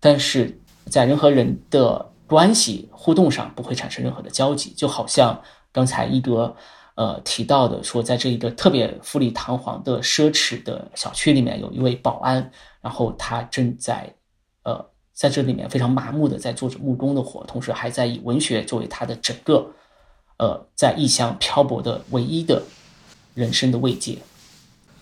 [0.00, 2.10] 但是在人和人的。
[2.26, 6.56] 关系互动上不会产生任何的交集，就好像刚才一哥
[6.94, 12.50] 呃提到的，说在这一个特别富丽堂皇的奢侈的小区里面，有一位保安，
[12.80, 14.10] 然后他正在
[15.14, 19.72] 在这里面非常麻木的在做着木工的活，同时还在以文学作为他的整个
[20.38, 22.64] 呃在异乡漂泊的唯一的
[23.34, 24.18] 人生的慰藉。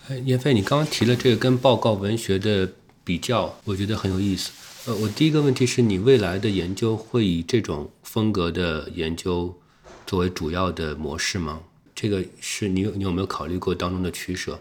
[0.07, 2.69] 哎，叶飞，你刚刚提了这个跟报告文学的
[3.03, 4.51] 比较，我觉得很有意思。
[4.85, 9.57] 呃，我第一个问题是你未来的研究会以这种风格的研究
[10.05, 11.61] 作为主要的模式吗？
[11.95, 14.59] 这个是你有你有没有考虑过当中的取舍？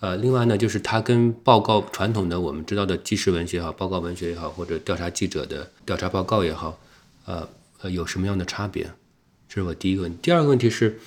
[0.00, 6.78] 呃，另外呢，就是它跟报告传统的我们知道的纪实文学也好，报告文学也好，或者调查记者的调查报告也好，
[7.26, 7.48] 呃
[7.80, 8.84] 呃，有什么样的差别？
[9.48, 10.18] 这是我第一个问题。
[10.22, 10.98] 第二个问题是，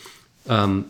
[0.46, 0.84] 嗯，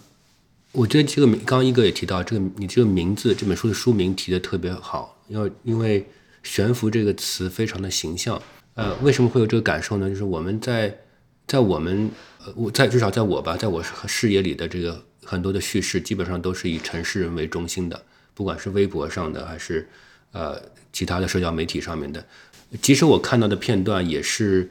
[0.72, 6.06] 我觉得这个名，刚一哥也提到这个，你这个名字这本书的书名提的特别好，因为因为。
[6.44, 8.42] 悬浮这个词非常的形象，
[8.76, 10.08] 呃，为什么会有这个感受呢？
[10.08, 10.98] 就是我们在
[11.46, 18.02] 在我们呃，我在至少在我吧，在我视野里的这个很多的叙事，基本上都是以城市人为中心的，
[18.34, 19.88] 不管是微博上的还是
[20.32, 20.62] 呃
[20.94, 22.26] 其他的社交媒体上面的，
[22.82, 24.70] 即使我看到的片段也是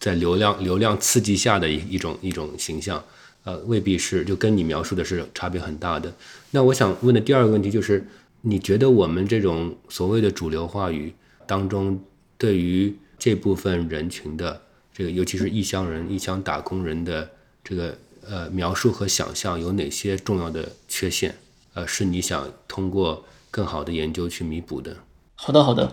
[0.00, 3.04] 在流量流量刺激下的一一种一种形象，
[3.44, 6.12] 呃，未必是就跟你描述的是差别很大的。
[6.52, 8.06] 那我想问的第二个问题就是。
[8.42, 11.12] 你觉得我们这种所谓的主流话语
[11.44, 12.00] 当中，
[12.38, 14.62] 对于这部分人群的
[14.94, 17.28] 这个，尤其是异乡人、异乡打工人的
[17.64, 21.34] 这个呃描述和想象，有哪些重要的缺陷？
[21.74, 24.96] 呃，是你想通过更好的研究去弥补的？
[25.34, 25.90] 好的，好的，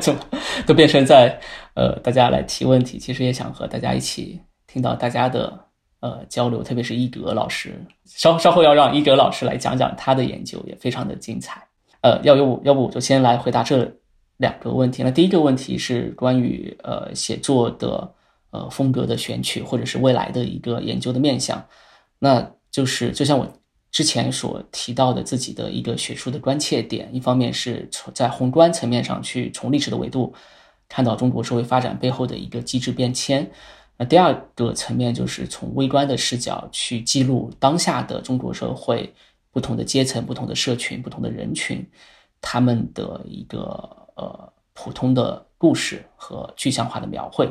[0.00, 0.20] 怎么
[0.66, 1.40] 都变成在
[1.74, 2.98] 呃大家来提问题？
[2.98, 5.64] 其实也想和大家一起听到大家的。
[6.00, 11.66] 呃，交流，特别是一格老师，稍稍后要让一格老师来讲讲他的研究，也非常的精彩。
[12.02, 13.90] 呃，要不要不我就先来回答这
[14.36, 15.02] 两个问题。
[15.02, 18.12] 那第一个问题是关于呃写作的
[18.54, 21.66] 呃风格的选取，或者是未来的一个研究的面向。
[22.20, 23.46] 那就是就像我
[23.90, 30.32] 之前所提到的自己的一个学术的关切点，一方面是从在宏观层面上去从历史的维度
[30.88, 33.50] 看到中国社会发展背后的一个机制变迁。
[33.96, 39.14] 那第二个层面就是从微观的视角去记录当下的中国社会
[39.52, 41.86] 不同的阶层、不同的社群、不同的人群，
[42.40, 43.58] 他们的一个
[44.16, 47.48] 呃普通的故事和具象化的描绘。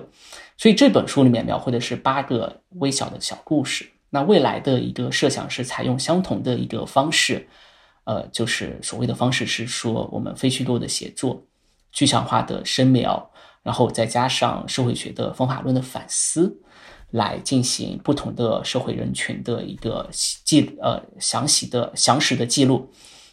[0.63, 3.86] 所以这本书里面描绘的是八个微小的小故事。
[4.12, 7.45] 那未来的一个设想是采用相同的一个方式，
[8.06, 11.43] 呃，就是所谓的方式是说，我们非虚构的写作、
[11.91, 13.30] 具象化的深描，
[13.62, 16.58] 然后再加上社会学的方法论的反思，
[17.12, 20.10] 来进行不同的社会人群的一个
[20.45, 22.89] 记呃详细的详实的记录。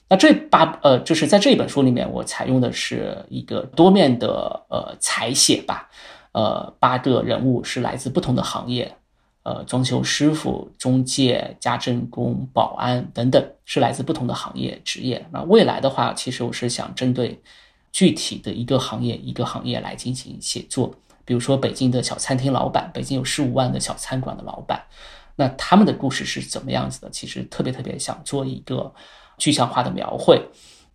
[0.08, 5.88] 那这八呃，就是在这本书里面，我采用的是一个多面的呃采写吧，
[6.32, 8.96] 呃，八个人物是来自不同的行业。
[9.42, 15.26] 呃，装修师傅、中介、家政工、保安等等，是来自不同的行业职业。
[15.32, 17.40] 那未来的话，其实我是想针对
[17.90, 20.94] 具体的一个行业一个行业来进行写作。
[21.24, 24.84] 比如说，北京的小餐厅老板，北京有十五万的小餐馆的老板，
[25.36, 27.08] 那他们的故事是怎么样子的？
[27.08, 28.92] 其实特别特别想做一个
[29.38, 30.38] 具象化的描绘。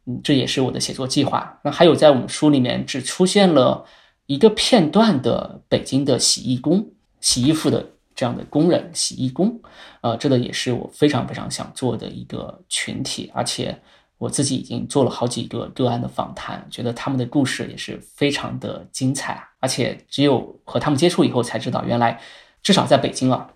[0.06, 1.60] 嗯，这也是我的写作计划。
[1.64, 3.84] 那还有，在我们书里面只出现了
[4.28, 6.88] 一个片段的北京的洗衣工，
[7.20, 7.86] 洗衣服的。
[8.18, 9.60] 这样的工人、洗衣工，
[10.00, 13.78] 呃，这个也是我非常非常想做的一个群体，而且
[14.18, 22.18] 我自己已经做了好几个个案的访谈，觉得他们的故事也是非常的精彩，而且只有和他们接触以后才知道，原来
[22.64, 23.50] 至少在北京啊，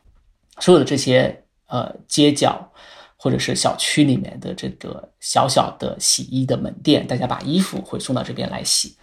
[0.60, 2.70] 所有的这些呃街角
[3.16, 8.98] 或者是小区里面的这个小小的洗衣的门店，大家把衣服会送到这边来洗，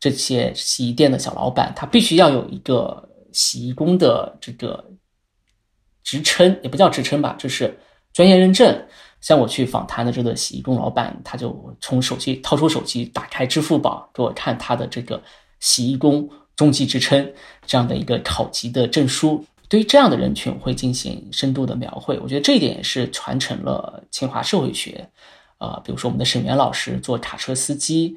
[0.00, 4.92] 这些洗衣店的小老板，他必须要有一个洗衣工的这个。
[6.04, 7.78] 职称也不叫职称吧，就是
[8.14, 8.86] 专业认证。
[9.20, 15.22] 像我去访谈的这个洗衣工老板，他就从手机掏出手机，打开支付宝给我看他的这个
[15.60, 17.30] 洗衣工中级职称
[17.66, 19.44] 这样的一个考级的证书。
[19.68, 22.18] 对于这样的人群，我会进行深度的描绘。
[22.20, 25.10] 我觉得这一点是传承了清华社会学。
[25.58, 28.16] 呃，比如说我们的沈源老师做卡车司机，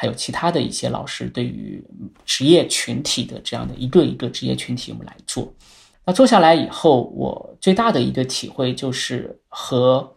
[0.00, 1.84] 还有其他的一些老师对于
[2.24, 5.52] 职业群体的这样的一个一个职业群体，我们来做。
[6.04, 10.14] 那做下来以后，我最大的一个体会就是和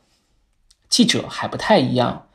[0.87, 2.27] 记者还不太一样。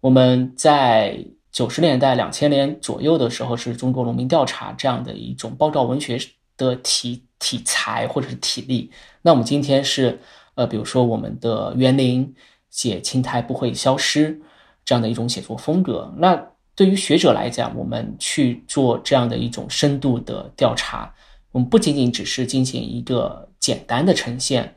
[0.00, 6.18] 我们在九十年代、两千年左右的时候，是中国农民调查这样的一种报道文学
[6.56, 8.90] 的题题材或者是体力。
[9.22, 10.18] 那我们今天是
[10.56, 12.34] 呃，比如说我们的园林
[12.70, 14.42] 写青苔不会消失
[14.84, 16.12] 这样的一种写作风格。
[16.18, 16.44] 那
[16.78, 21.12] 对于学者来讲，我们去做这样的一种深度的调查。
[21.50, 24.76] 我们不仅仅只是进行一个简单的呈现，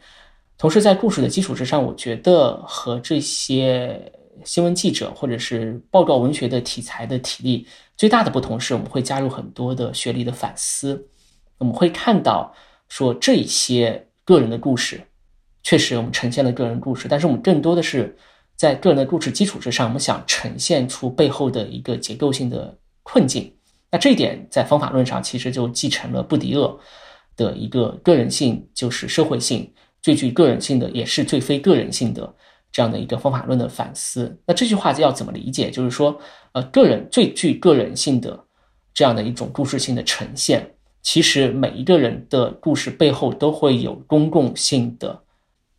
[0.58, 4.12] 同时在故事的基础之上，我觉得和这些
[4.44, 11.08] 新闻记者或者是报告文学的题材的体力最大的不同是，我们会加入很多的学历的反思。
[11.60, 12.52] 我们会看到
[12.90, 15.04] 说这一些个人的故事，
[15.62, 18.18] 确实我们呈现了个人故事，但是我们更多的是
[18.62, 23.52] 在个人的故事基础之上，我们想呈现出背后的一个结构性的困境。
[23.90, 26.80] 那这一点在方法论上其实就继承了布迪厄
[27.36, 32.32] 的一个个人性就是社会性最具个人性的也是最非个人性的
[32.72, 34.40] 这样的一个方法论的反思。
[34.46, 35.72] 那这句话要怎么理解？
[35.72, 36.16] 就是说，
[36.52, 38.46] 呃，个人最具个人性的
[38.94, 40.72] 这样的一种故事性的呈现，
[41.02, 45.24] 其实每一个人的故事背后都会有公共性的。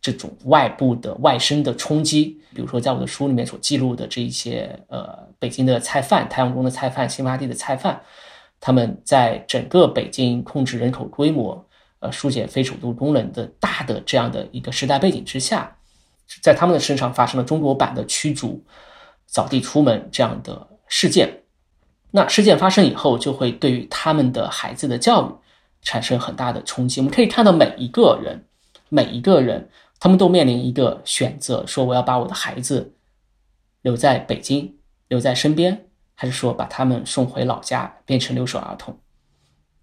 [0.03, 8.01] 这种外部的外生的冲击，比如说在我的书里面所记录的这一些，呃，北京的菜贩、太阳宫的菜贩、新发地的菜贩，
[8.59, 11.65] 他们在整个北京控制人口规模，
[11.99, 15.73] 呃，疏解非首都功能的大的这样的一个时代背景之下，
[16.41, 18.61] 在他们的身上发生了中国版的驱逐、
[19.25, 21.43] 扫地出门这样的事件。
[22.11, 25.33] 那事件发生以后，就会对于他们的孩子的教育
[25.81, 26.99] 产生很大的冲击。
[26.99, 28.43] 我们可以看到每一个人，
[28.89, 29.69] 每一个人。
[30.03, 32.93] 他们都面临一个选择：说我要把我的孩子
[33.83, 34.75] 留在北京，
[35.07, 38.99] 留在身边，还是说把他们送回老家，变成留守儿童？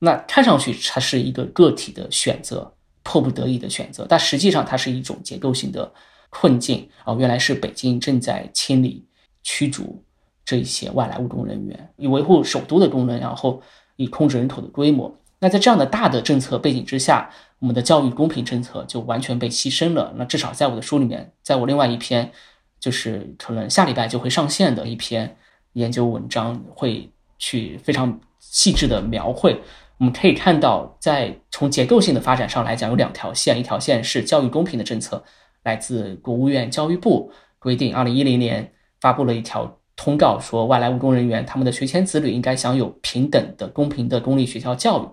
[0.00, 5.90] 那看上去它是一个个体的选择，迫不得已的选择，但实际上它是一种结构性的
[6.28, 9.06] 困境哦，原来是北京正在清理、
[9.42, 10.04] 驱逐
[10.44, 13.62] 这一些外来务工人员，以维护首都的功能，然后
[13.96, 15.18] 以控制人口的规模。
[15.38, 17.30] 那在这样的大的政策背景之下。
[17.60, 20.12] 我们的教育公平政策就完全被牺牲了。
[20.16, 22.32] 那至少在我的书里面，在我另外一篇，
[22.80, 25.36] 就是可能下礼拜就会上线的一篇
[25.74, 29.60] 研究文章，会去非常细致的描绘。
[29.98, 35.22] 我们可以看到，在从结构性的发展上来讲，有两条线，一条线是教育公平的政策，
[35.62, 45.08] 来自国务院教育部规定，二零一零年发布了一条通告，说外来务工人员他们的学前子女应该享有平等的、公平的公立学校教育。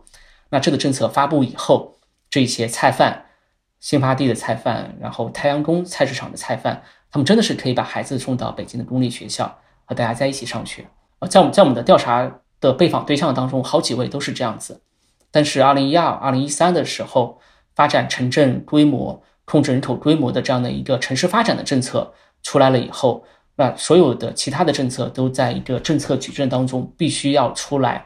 [0.50, 1.97] 那这个政策发布以后，
[2.38, 3.26] 这些菜贩，
[3.80, 10.86] 新发地的菜贩，然后太阳宫菜市场的菜贩，他们真的是可以把孩子送到北京的公立学校，和大家在一起上学。
[11.18, 12.32] 呃，在我们在我们的调查
[12.62, 14.84] 的被访对象当中，好几位都是这样子。
[15.32, 17.42] 但是，二零一二、二零一三的时候，
[17.74, 22.14] 发展城镇规模、控制人口规模的这样的一个城市发展的政策
[22.44, 23.26] 出来了以后，
[23.56, 28.06] 那所有的其他的政策都在一个政策矩阵当中，必须要出来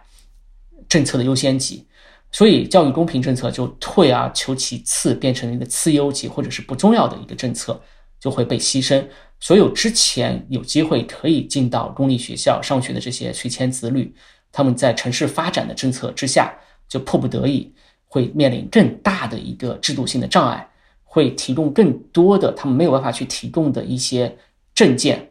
[0.87, 1.85] 政策的优先级，
[2.31, 7.79] 所以教育公平政策就退而求其次，变成了一个次优级或者是不重要的一个政策，
[8.19, 9.05] 就会被牺牲。
[9.39, 14.13] 所有之前有机会可以进到公立学校上学的这些学前子女，
[14.51, 16.53] 他们在城市发展的政策之下，
[16.87, 17.73] 就迫不得已
[18.07, 20.69] 会面临更大的一个制度性的障碍，
[21.03, 24.37] 会提供更多的他们没有办法去提供的一些
[24.73, 25.27] 证件。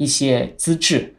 [0.00, 1.16] 一些资质，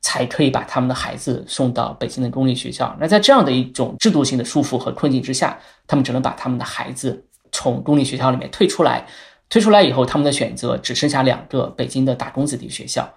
[0.00, 2.96] 才可以把他们的孩子送到北京的公立学校。
[3.00, 9.06] 那在这样的一种制度性的束缚和困境之下，他们只能把他们的孩子从公立学校里面退出来。
[9.48, 13.12] 退出来以后，他们的选择只剩下两个：北京的打工子弟学校，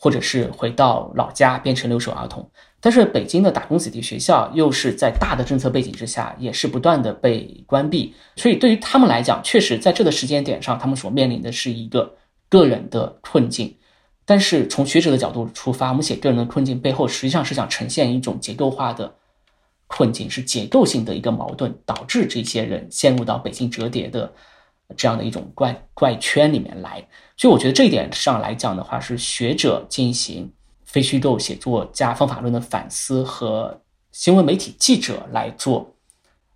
[0.00, 2.50] 或者是回到老家变成留守儿童。
[2.80, 8.12] 但是，北京的打工子弟学校又是在大的政策背景之下，也是不断的被关闭。
[8.34, 12.16] 所以，对于他们来讲，确实在这个时间点上，他们所面临的是一个
[12.48, 13.76] 个人的困境。
[14.28, 19.14] 但是从学者的角度出发，我们写个人的困境背后，实际上是想呈现一种结构化的
[19.86, 24.32] 困境，是结构性的一个矛盾，导致这些人陷入到北京折叠的
[24.96, 27.06] 这样的一种怪怪圈里面来。
[27.36, 30.52] 所以我觉得这一点上来讲的话，是学者进行
[30.84, 35.94] 非虚构写作加方法论的反思，和新闻媒体记者来做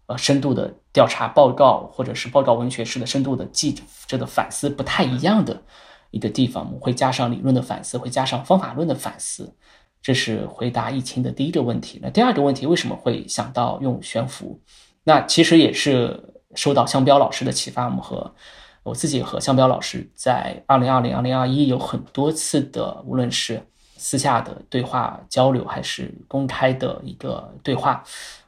[0.06, 5.62] 呃深度的调查报告，或者是报告文学式的深度的记者的反思不太一样的。
[6.10, 9.54] 一个地方，我们会加上理论的反思，会加上方法论的反思，
[10.02, 11.98] 这是回答疫情的第一个问题。
[12.02, 14.60] 那第二个问题，为什么会想到用悬浮？
[15.04, 17.84] 那其实也是受到向彪老师的启发。
[17.84, 18.34] 我们和
[18.82, 23.62] 我自己和向彪老师在二零二零、二零二一有很多次的，无论是
[23.96, 28.02] 私下的对话交流，还是公开的一个对话，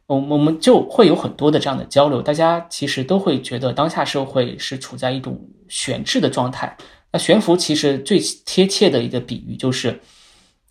[0.06, 2.20] 我我们就会有很多的这样的交流。
[2.20, 6.76] 大家其实都会觉得当下社会是处在一种悬置的状态。
[7.12, 10.00] 那悬浮其实最贴切的一个比喻就是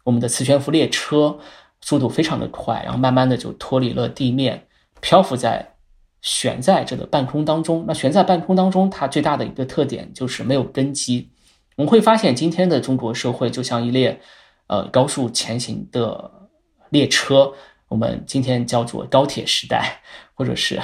[0.04, 1.40] 我们的磁悬浮列车，
[1.82, 4.68] 速度非常的快，然后慢慢的就脱离了地面，
[5.00, 5.76] 漂浮在
[6.22, 7.86] 悬在这个半空当中。
[7.88, 11.30] 那悬在半空当中，它最大的一个特点就是没有根基。
[11.76, 14.20] 我们会发现，今天的中国社会就像一列
[14.68, 16.50] 呃高速前行的
[16.90, 17.54] 列车，
[17.88, 20.02] 我们今天叫做高铁时代，
[20.34, 20.82] 或者是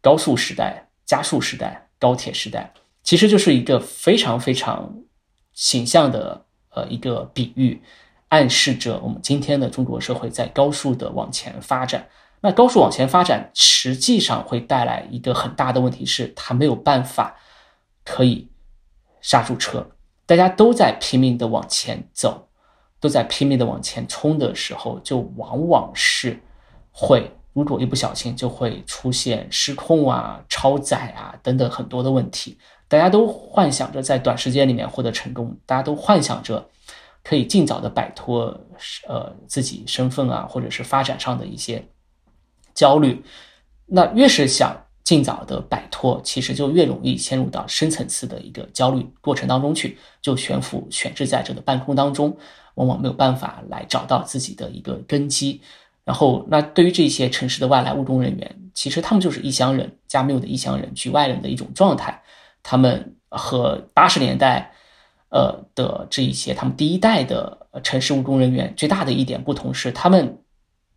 [0.00, 2.72] 高速时代、加速时代、高铁时代。
[3.06, 4.92] 其实就是一个非常非常
[5.52, 7.80] 形象的呃一个比喻，
[8.30, 12.08] 暗示着我们今天的中国社会在高速的往前发展。
[12.40, 17.36] 那高速往前发展，实际上会带来一个很大的问题，是它没有办法
[18.04, 18.48] 可以
[19.20, 19.92] 刹住车。
[20.26, 22.48] 大家都在拼命的往前走，
[22.98, 26.40] 都在拼命的往前冲的时候，就往往是
[26.90, 32.58] 会如果一不小心就会出现失控啊、超载啊等等很多的问题。
[32.88, 36.68] 大家都幻想着在短时间里面获得成功，大家都幻想着
[37.24, 38.56] 可以尽早的摆脱
[39.08, 41.84] 呃自己身份啊，或者是发展上的一些
[42.74, 43.24] 焦虑。
[43.86, 52.36] 那越是想尽早的摆脱，其实就越容易陷入到深层次的一个焦虑过程当中去，就悬浮悬置在这个半空当中，
[52.74, 55.60] 往往没有办法来找到自己的一个根基。
[56.04, 62.22] 然后，那对于这些城市的外来务工人员，其实他们就是异乡人，加缪的异乡人、局外人的一种状态。
[62.68, 64.72] 他们和八十年代，
[65.28, 70.42] 呃的这一些他们第一代的城市务工人员最大的一点不同是，他们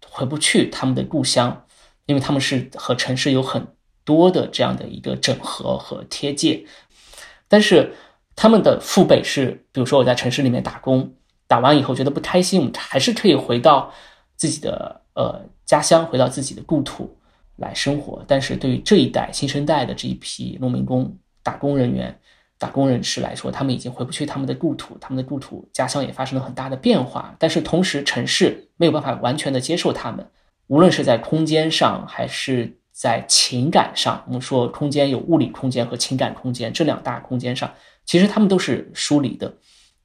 [0.10, 1.66] 回不去他们的故乡，
[2.08, 3.68] 因为他们是和城市有很
[4.04, 6.66] 多的这样的一个整合和贴界。
[7.48, 7.94] 但是
[8.36, 11.14] 他们的父辈是，比如说我在城市里面打工，
[11.46, 13.94] 打完以后觉得不开心，我们还是可以回到
[14.36, 17.16] 自己的呃家乡，回到自己的故土
[17.58, 18.26] 来生活。
[18.28, 21.16] 但是对于这一代新生代的这一批农民工，
[21.50, 22.16] 打工人员、
[22.60, 27.36] 打工人士来说，他们已经回不去他们的故土，他们的故土家乡也发生了很大的变化。
[27.40, 30.24] 但是同时，城市没有办法完全的接受他们，
[30.68, 34.24] 无论是在空间上还是在情感上。
[34.28, 37.74] 我们说，空间有物理空间和情感空间这两大空间上，
[38.06, 39.52] 其实他们都是疏离的，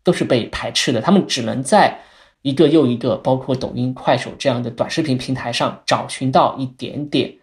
[0.02, 1.02] 都是被排斥的。
[1.02, 2.00] 他们只能在
[2.40, 7.34] 一个又一个，包括抖音、快手这样的短视频平台上，找寻到一点点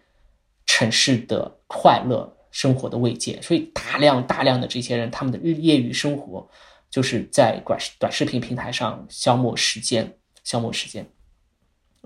[0.66, 2.31] 城市的快乐。
[2.52, 6.48] 生活的慰藉，所以大量大量的这些人，他们的日业余生活
[6.88, 11.04] 就是在短短视频平台上消磨时间，消磨时间。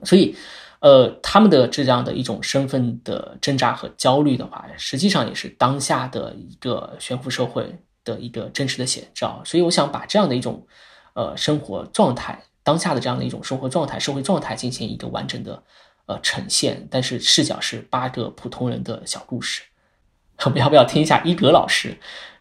[0.05, 0.37] 所以，
[0.81, 9.43] 呃，他们的这样的一种身份的挣扎和焦虑的话，实际上也是当下的一个悬浮社会的一个真实的写照。
[9.45, 10.65] 所以，我想把这样的一种
[11.15, 15.63] 呃生活状态，当下的这样的一种生活状态、社会状态进行一个完整的
[16.05, 19.63] 呃呈现，但是视角是八个普通人的小故事。
[20.45, 21.97] 我们要不要听一下伊格老师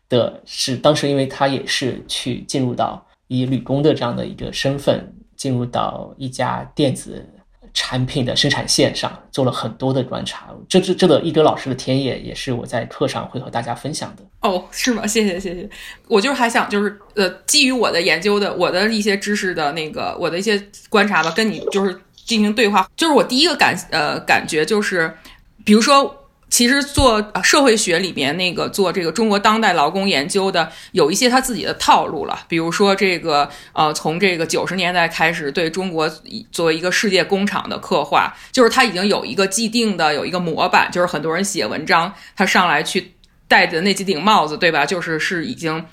[0.10, 0.42] 的？
[0.46, 7.26] 是当时因为他也是去进入到以女工的这样的一个身份进入到一家电子
[7.74, 10.50] 产品的生产线上，做了很多的观察。
[10.70, 14.24] 这这这个一格老师的田野也是我在课上会和大家分享的。
[14.42, 15.08] 哦，是吗？
[15.08, 15.70] 谢谢谢谢。
[16.08, 22.90] 我就是还想就是呃，基于我的研究的我的一些知识的那个我的一些观察吧，跟你就是进行对话。
[22.96, 25.18] 就是我第一个感呃感觉就是，
[25.64, 26.22] 比如说。
[26.50, 32.46] 其实做社会学里面那个做这个中国当代劳工研究的，有一些他自己的套路了。
[32.48, 36.10] 比如说这个呃，从这个九十年代开始对中国
[36.52, 43.14] 作为一个世界工厂的刻画，就是他已经有一个既定的有一个模板，就是很多人写文章，他上来去
[43.48, 44.86] 戴的那几顶帽子，对吧？
[44.86, 45.86] 就是是已经。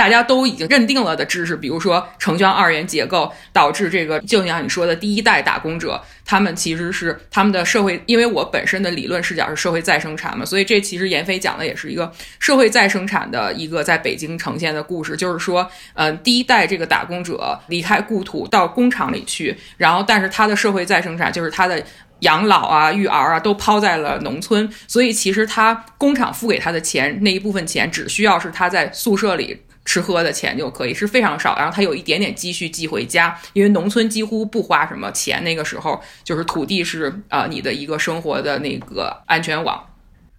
[0.00, 21.84] 大家都已经认定了的知识，比如说城乡二元结构，导致这个就像你说的第一代打工者，他们其实是他们的社会，因为我本身的理论视角是社会再生产嘛，所以这其实闫飞讲的也是一个社会再生产的一个在北京呈现的故事，就是说，嗯，第一代这个打工者离开故土到工厂里去，然后但是他的社会再生产就是他的
[22.20, 29.60] 养老啊、育儿啊都抛在了农村，所以其实他工厂付给他的钱那一部分钱，只需要是他在宿舍里。
[29.84, 39.84] 吃喝的钱就可以是非常少，然后他有一点点积蓄寄回家，因为农村几乎不花什么钱，那个时候就是土地是啊你的一个生活的那个安全网，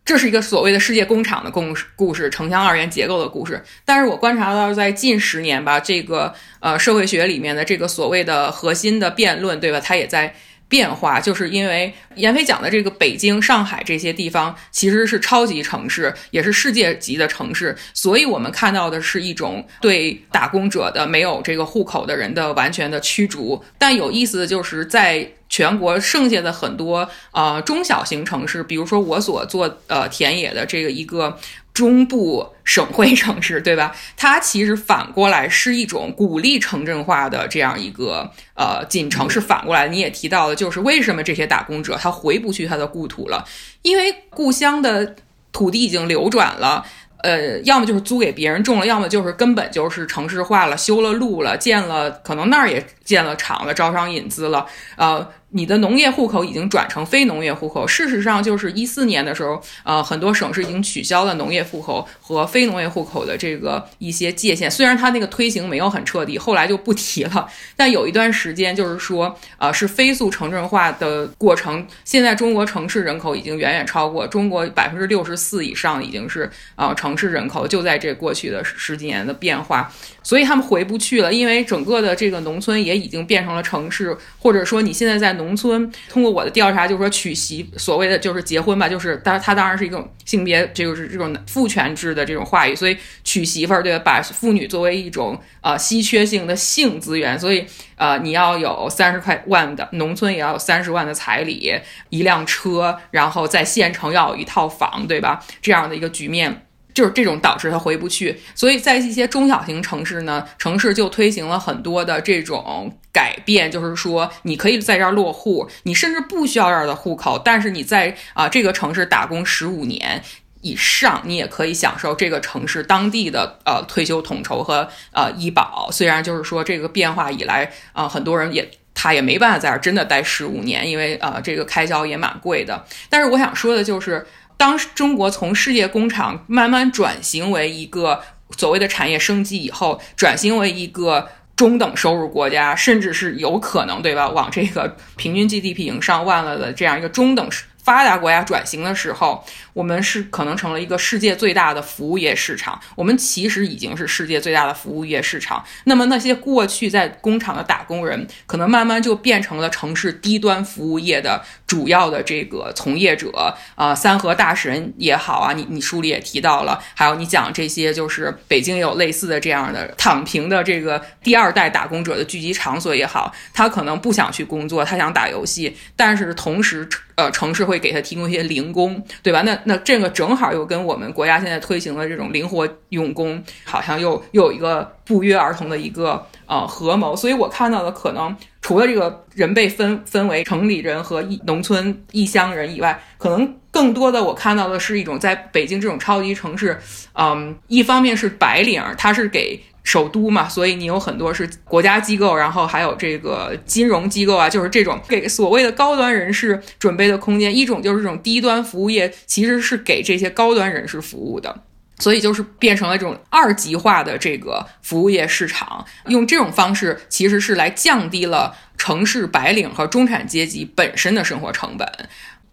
[0.06, 3.64] 这是一个所谓的世界工厂的故事，故事城乡二元结构的故事。
[3.84, 9.80] 但是我观察到在近十年吧，这个呃社会学里面的这个所谓的核心的辩论，对吧？
[9.80, 10.34] 它也在。
[10.72, 23.62] 变化就是因为闫飞讲的这个北京、上海这些地方其实是超级城市，也是世界级的城市，所以我们看到的是一种对打工者的没有这个户口的人的完全的驱逐。
[23.78, 31.38] 但有意思的就是在全国剩下的很多呃中小型城市，比如说我所做呃田野的这个一个。
[31.74, 33.96] 中部省会城市，对吧？
[34.18, 39.88] 它其实反过来是一种鼓励城镇化的这样一个呃进程，是反过来。
[39.88, 43.46] 你也提到了，就是为什么这些打工者他回不去他的故土了？
[43.82, 45.16] 因为故乡的
[45.52, 46.86] 土地已经流转了，
[47.24, 55.28] 呃，要么就是租给别人种了，要么就是根本就是城市化了，修了路了，建了，可能那儿也建了厂了，招商引资了，呃。
[55.54, 57.86] 你的农业户口已经转成非农业户口。
[57.86, 64.72] 事实上，就是一四年的时候，呃，很多省市已经取消了农业户口和非农业户口的这个一些界限。
[64.72, 67.46] 虽然它那个推行没有很彻底，后来就不提了。
[67.76, 71.86] 但有一段时间，就是说，呃，是飞速城镇化的过程。
[72.06, 77.68] 现在中国城市人口已经远远超过中国百分之六十四以上，已经是呃城市人口。
[77.68, 79.92] 就在这过去的十几年的变化。
[80.24, 94.04] 所以他们回不去了，因为整个的这个农村也已经变成了城市，或者说你现在在农村，通过我的调查，就是说娶媳，所谓的就是结婚吧，就是当他当然是一种性别，就是这种父权制的这种话语，所以娶媳妇儿对吧？
[94.06, 101.74] 把妇女作为一种呃稀缺性的性资源，所以呃你要有三十块万的农村也要有三十万的彩礼，
[102.10, 105.44] 一辆车，然后在县城要有一套房，对吧？
[105.62, 106.66] 这样的一个局面。
[106.94, 120.22] 就是这种导致他回不去，所以在一些中小型城市呢，城市就推行了很多的这种改变，就是说你可以在这儿落户，你甚至不需要这儿的户口，但是你在啊这个城市打工十五年
[120.62, 125.90] 以上，你也可以享受这个城市当地的呃退休统筹和呃医保。
[125.92, 132.86] 虽然就是说这个变化以来啊，很多人也他也没办法在这儿真的待十五年，因为呃这个开销也蛮贵的。
[133.10, 134.28] 但是我想说的就是。
[134.62, 138.22] 当中国从世界工厂慢慢转型为一个
[138.56, 144.30] 所谓的产业升级以后，转型为一个中等收入国家，甚至是有可能，对吧？
[144.30, 147.50] 往这个平均 GDP 已经上万了的这样一个中等
[147.84, 149.44] 发达国家转型的时候。
[149.74, 155.64] 我们是可能成了一个世界最大的服务业市场，我们其实已经是世界最大的服务业市场。
[155.86, 176.86] 那么那些过去在工厂的打工人，可能慢慢就变成了城市低端服务业的主要的这个从业者啊，三和大神也好啊，你你书里也提到了，还有你讲这些就是北京有类似的这样的躺平的这个第二代打工者的聚集场所也好，他可能不想去工作，他想打游戏，但是同时
[177.22, 179.42] 呃城市会给他提供一些零工，对吧？
[179.44, 187.16] 那那这个正好又跟我们国家现在推行的这种灵活用工，好像又又有一个不约而同的一个呃合谋。
[187.16, 196.78] 所以我看到的可能除了这个人被分分为城里人和农村异乡人以外，可能更多的我看到的是一种在北京这种超级城市，
[197.14, 199.60] 嗯，一方面是白领，他是给。
[199.84, 207.56] 首都嘛，所以你有很多是国家机构，然后还有这个金融机构啊，就是这种给所谓的高端人士准备的空间。
[207.56, 211.64] 一种就是这种低端服务业，其实是给这些高端人士服务的。
[212.00, 221.88] 所以就是变成了这种二级化的这个服务业市场，用这种方式其实是来降低了城市白领和中产阶级本身的生活成本。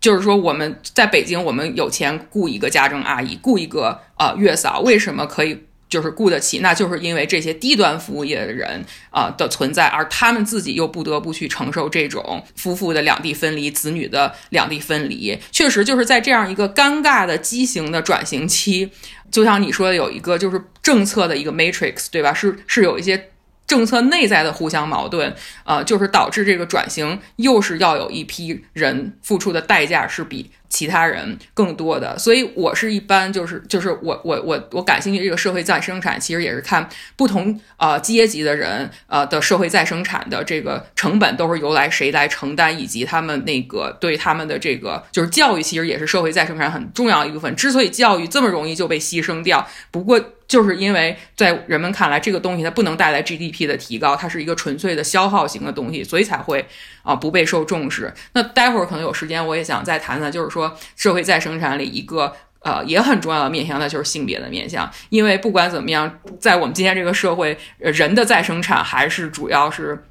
[0.01, 5.65] 就是说，我们在北京，我们有钱雇一个家政阿姨，雇一个呃月嫂，为什么可以？
[5.89, 15.39] 就是雇得起，那就是因为这些低端服务业的人啊的存在，而他们自己又不得不去承受这种夫妇的两地分离、子女的两地分离。
[15.51, 18.91] 确实，就是在这样一个尴尬的畸形的转型期，
[19.31, 22.35] 就像你说的，有一个就是政策的一个 matrix，对吧？
[22.35, 23.31] 是是有一些。
[23.69, 25.33] 政策内在的互相矛盾，
[25.65, 32.19] 呃，就是导致这个转型又是要有一批人付出的代价是比其他人更多的。
[32.19, 47.55] 所以，我是一般就是就是我我我我感兴趣这个社会再生产，其实也是看不同呃阶级的人呃的社会再生产的这个成本都是由来谁来承担，以及他们那个对他们的这个就是教育，其实也是社会再生产很重要一部分。
[47.55, 50.19] 之所以教育这么容易就被牺牲掉，不过。
[50.49, 56.67] 就是因为在人们看来，这个东西它不能带来 GDP 的提高，它是一个纯粹的消耗型的东西，所以才会
[57.03, 58.13] 啊不备受重视。
[58.33, 64.91] 那待会儿可能有时间，我也想再谈谈，就是说社会再生产里一个呃也很重要的面向，那就是性别的面向。
[65.11, 70.03] 因为不管怎么样，在我们今天这个社会，人的再生产还是主要是。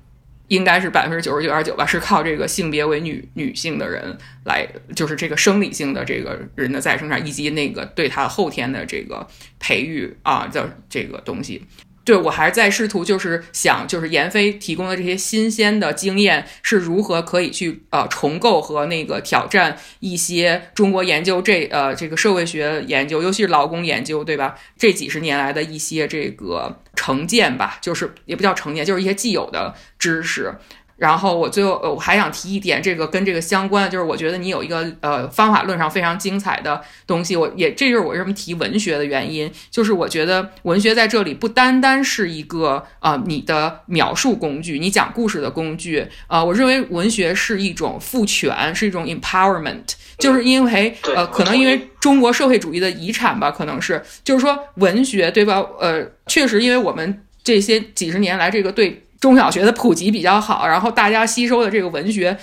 [0.48, 9.28] 应该是百分之九十九点九吧，是靠这个性别为女女性的人来，就是这个生理性的这个人的再生产，以及那个对他后天的这个
[9.60, 11.66] 培育啊叫这个东西。
[12.08, 24.55] 对我还在试图，就是想，就是闫飞提供的这些新鲜的经验是如何可以去呃重构和那个挑战一些中国研究这呃这个社会学研究，尤其是劳工研究，对吧？
[24.78, 30.55] 这几十年来的一些这个成见吧，就是也不叫成见，就是一些既有的知识。
[30.98, 49.84] 然后我最后呃我还想提一点，这个跟这个相关，就是我觉得你有一个呃方法论上非常精彩的东西，我也这就是我为什么提文学的原因，就是我觉得文学在这里不单单是一个呃你的描述工具，你讲故事的工具，呃，我认为文学是一种赋权，是一种 empowerment，
[50.18, 55.64] 就是因为呃可能因为中国社会主义的遗产吧，可能是就是说文学对吧？
[55.80, 59.04] 呃，确实因为我们这些几十年来这个对。
[59.20, 62.38] 中小学的普及比较好，然后大家吸收的这个文学，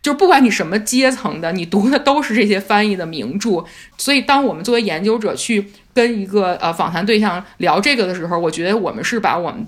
[0.00, 3.64] 就不管你什么阶层的，你读的都是这些翻译的名著。
[3.98, 9.66] 所以，当我们作为研究者去跟一个呃访谈对象聊这个的时候，我觉得我们是把我们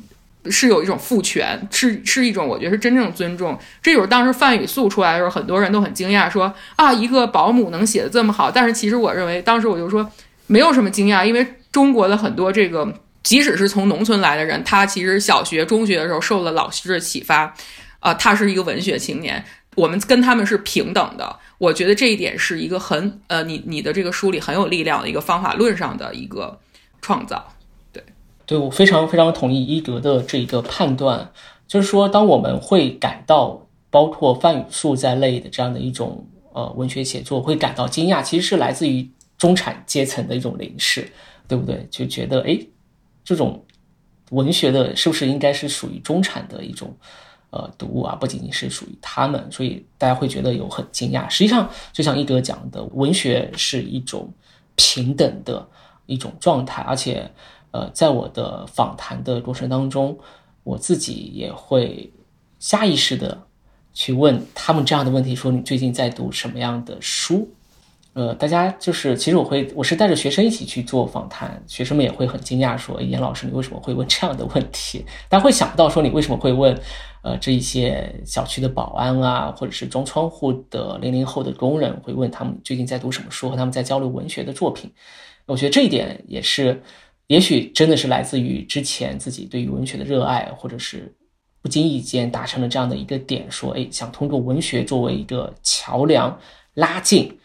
[0.50, 3.58] 是有一种赋权，是是一种我觉得是真正尊重。
[3.82, 8.50] 这就是当时范语素出来的时候，很多人都很惊讶，说啊，一个保姆能写的这么好。
[8.50, 10.08] 但是其实我认为，当时我就说
[10.46, 12.94] 没有什么惊讶，因为中国的很多这个。
[13.22, 17.54] 即使是从农村来的人，他其实小学、中学的时候受了老师的启发，
[18.00, 19.44] 啊，他是一个文学青年。
[19.74, 21.38] 我们跟他们是平等的。
[21.56, 26.60] 我觉得这一点是一个很呃，你你的这个书里很有力量的一个方法论上的一个
[27.00, 27.54] 创造。
[27.90, 28.04] 对，
[28.44, 31.30] 对我非常非常同意伊格的这一个判断，
[31.66, 39.08] 就是说，当我们会感到包括范语素在内的这样的一种呃文学写作会感到惊讶，其实是来自于
[39.38, 41.10] 中产阶层的一种凝视，
[41.48, 41.86] 对不对？
[41.90, 42.58] 就觉得哎。
[43.24, 43.64] 这种
[44.30, 46.96] 文学的，是不是应该是属于中产的一种
[47.50, 48.14] 呃读物啊？
[48.14, 51.28] 不仅仅是属于他们，所以大家会觉得有很惊讶。
[51.28, 54.32] 实际上，就像一哥讲的，文学是一种
[54.74, 55.68] 平等的
[56.06, 57.30] 一种状态，而且
[57.70, 60.18] 呃，在我的访谈的过程当中，
[60.64, 62.12] 我自己也会
[62.58, 63.46] 下意识的
[63.92, 67.48] 去问他们这样的问题：说你最近在读什么样的书？
[68.14, 75.02] 呃，大家就是，其实我会，我是带着学生一起去做访谈，学生们也会很惊讶，说严老师，你为什么会问这样的问题？
[75.30, 76.78] 大家会想到说你为什么会问，
[77.22, 84.92] 呃，这一些小区的保安啊，或者是装窗户的零零后的工人会问他们最近在读什么书，和他们在交流文学的作品。
[85.46, 86.82] 我觉得这一点也是，
[87.28, 91.10] 也许真的是来自于之前自己对于文学的热爱，或者是
[91.62, 96.38] 不经意间达成了这样的一个点，说，哎，想通过文学作为一个桥梁
[96.74, 97.38] 拉近。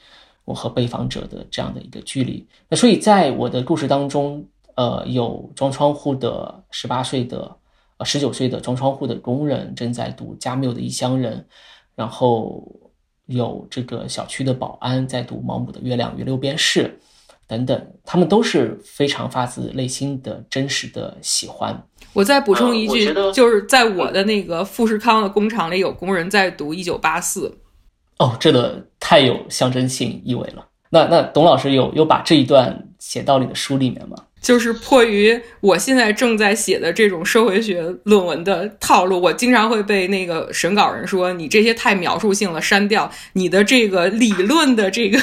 [0.47, 7.53] 我和被访者的这样的一个距离，那所以在我的故事当中，呃，有装窗户的十八岁的，
[7.97, 11.37] 呃，十九岁的装窗户的工人正在读加缪的《异乡人》，
[11.95, 12.65] 然后
[13.25, 16.97] 有这个小区的保安在读毛姆的《月亮与六便士》，
[17.45, 21.85] 等等，他们都是非常发自内心的真实的喜欢。
[22.13, 27.49] 我再补充一句，就是在我的那个富士康的工厂里，有工人在读《一九八四》。
[28.19, 30.65] 哦，这个太有象征性意味了。
[30.89, 34.15] 那那董老师有有把这一段写到你的书里面吗？
[34.39, 45.19] 就是迫于我现在正在写的这种社会学论文的套路，我经常会被那个审稿人说你这些太描述性了，删掉你的这个理论的这个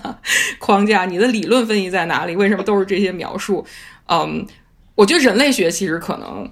[0.58, 2.36] 框架，你的理论分析在哪里？
[2.36, 3.64] 为什么都是这些描述？
[4.08, 4.44] 嗯，
[4.96, 6.50] 我觉得人类学其实可能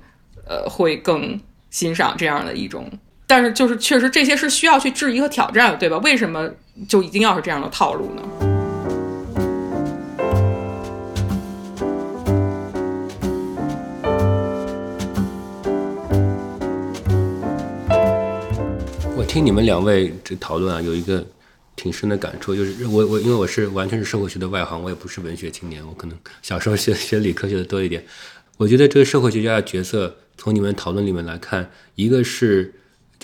[0.49, 1.39] 呃会更
[1.71, 2.89] 欣赏这样的一种，
[3.29, 5.99] 但是就是确实这些是需要去质疑和挑战的，对吧？
[5.99, 6.49] 为什么
[6.89, 8.23] 就一定要是这样的套路呢？
[19.17, 21.27] 我听你们两位这讨论啊，有一个
[21.75, 28.05] 挺深的感触，就是我我因为我是完全是社会学的外行，我也不是文学青年，我可能小时候学学理科学的多一点。
[28.57, 32.73] 我觉得这个社会学家的角色，从你们讨论里面来看，一个是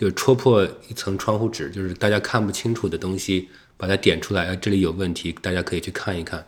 [0.02, 6.44] 就戳破一层窗户纸，就是大家看不清楚的东西，把它点出来，啊，这里有问题，大家可以去看一看。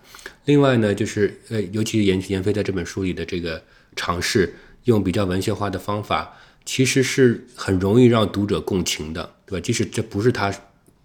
[0.47, 3.63] 另外呢，就是呃，尤其是严严飞在这本书里的这个
[3.95, 4.53] 尝试，
[4.87, 6.37] 用比较文学化的方法。
[6.65, 9.63] 其实是很容易让读者共情的，对吧？
[9.65, 10.53] 即使这不是他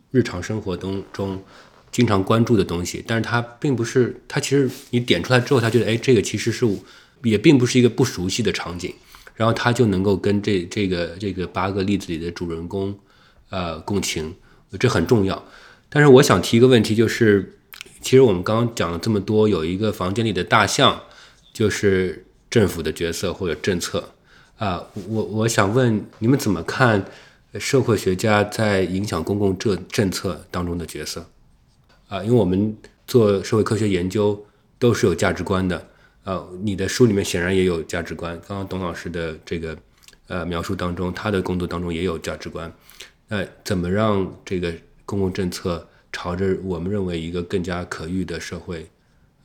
[0.10, 1.44] 日常生活当中
[1.92, 6.66] 经常关注的东西，但是他并不是他其实你点出来之后，他觉得哎，这个其实是
[7.22, 8.92] 也并不是一个不熟悉的场景，
[9.40, 12.94] 然后他就能够跟这这个这个八个例子里的主人公
[13.50, 14.36] 呃共情，
[14.78, 15.42] 这很重要。
[15.88, 17.58] 但是我想提一个问题，就是
[18.02, 21.04] 其实我们刚刚讲了这么多，有一个房间里的大象，
[21.54, 24.10] 就是政府的角色或者政策。
[24.58, 27.06] 啊，我我想问你们怎么看
[27.54, 31.26] 社会学家在影响公共政政策当中的角色？
[32.10, 32.76] 啊，因为我们
[33.08, 34.46] 做社会科学研究
[34.78, 35.88] 都是有价值观的。
[36.30, 38.40] 呃，你的书里面显然也有价值观。
[38.48, 39.76] 刚刚董老师的这个
[40.28, 42.72] 呃描述当中，他的工作当中也有价值观。
[43.28, 44.72] 那怎么让这个
[45.06, 48.88] 公共政策朝着我们认为一个更加可遇的社会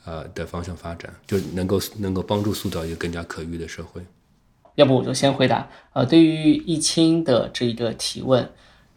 [0.05, 4.03] 呃的方向发展，就能够能够帮助塑造一个更加可遇的社会？
[4.74, 5.66] 要不我就先回答。
[5.95, 8.47] 呃，对于易清的这一个提问，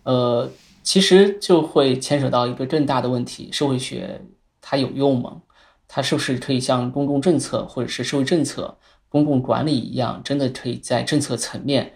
[0.04, 0.52] 呃，
[0.84, 4.20] 其实就会牵扯到一个更大的问题：社会学
[4.60, 5.44] 它有用吗？
[5.88, 8.78] 它是不是可以像公共政策或者是社会政策、
[9.10, 11.94] 公共管理一样，真的可以在政策层面，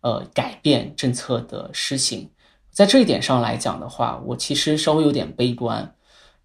[0.00, 2.28] 呃，改变政策的施行？
[2.70, 5.94] 在这一点上来讲的话，我其实稍微有点悲观。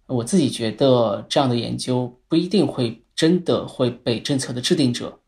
[0.06, 5.20] 我自己觉得这样的研究不一定会真的会被政策的制定者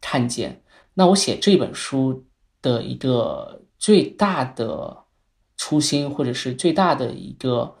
[0.00, 0.62] 看见。
[0.94, 2.24] 那我写这本书
[2.62, 5.04] 的一个最大的
[5.56, 7.76] 初心，或者是最大的一个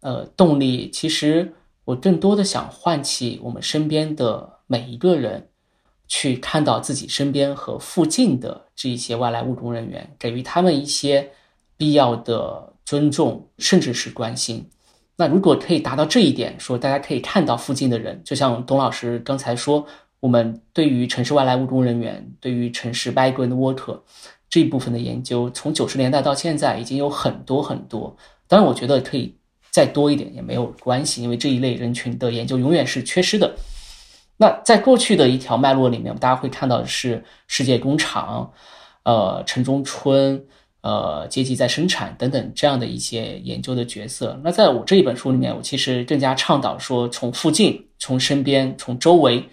[0.00, 1.52] 呃动力，其实
[1.86, 5.48] 我更多的想唤起我们身边的每一个人，
[6.06, 11.30] 去看到自己身边和附近的这一些外来务工人员，给予他们一些
[11.78, 14.68] 必要的尊重，甚至是关心。
[15.16, 19.86] 那如果可以达到这一点，说大家可以看到附近的人，就像董老师刚才说。
[20.20, 24.00] 我们对于城市外来务工人员，对于城市 migrant worker
[24.48, 28.16] 这一部分的研究，从九十年代到现在已经有很多很多。
[28.48, 29.35] 当然，我觉得可以
[29.76, 33.54] 再多一点也没有关系，因为这一类人群的研究永远是缺失的。
[34.38, 38.50] 那在过去的一条脉络里面，大家会看到的是世界工厂、
[39.02, 40.42] 呃城中村、
[40.80, 44.40] 呃阶级在生产等等这样的一些研究的角色。
[44.42, 49.46] 那在我这一本书里面，我其实更加倡导说，从附近、从身边、从周围。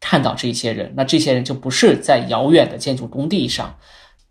[0.00, 3.74] 看到这些人，那这些人就不是在遥远的建筑工地上，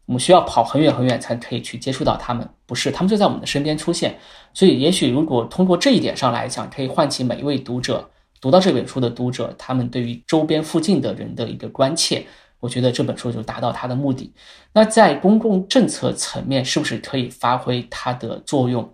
[0.05, 4.15] 我们需要跑很远很远才可以去接触到他们，不是，他们就在我们的身边出现。
[4.53, 12.25] 所以，也许如果通过这一点上来讲，可以唤起每一位读者读到这本书的读者，他们对于周边附近的人的一个关切，
[12.59, 14.33] 我觉得这本书就达到它的目的。
[14.73, 18.93] 那在公共政策层面，是不是可以发挥它的作用？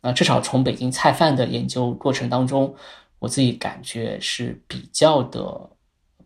[0.00, 2.74] 啊，至少从北京菜贩的研究过程当中，
[3.20, 5.70] 我自己感觉是比较的。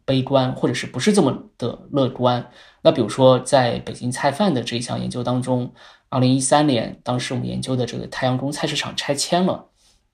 [0.04, 2.50] 悲观，或者是不是这么的乐观？
[2.82, 5.72] 那比如说，在北京菜贩的这一项研究当中，
[6.12, 9.66] 二零一三年，当时我们研究的这个太阳宫菜市场拆迁了。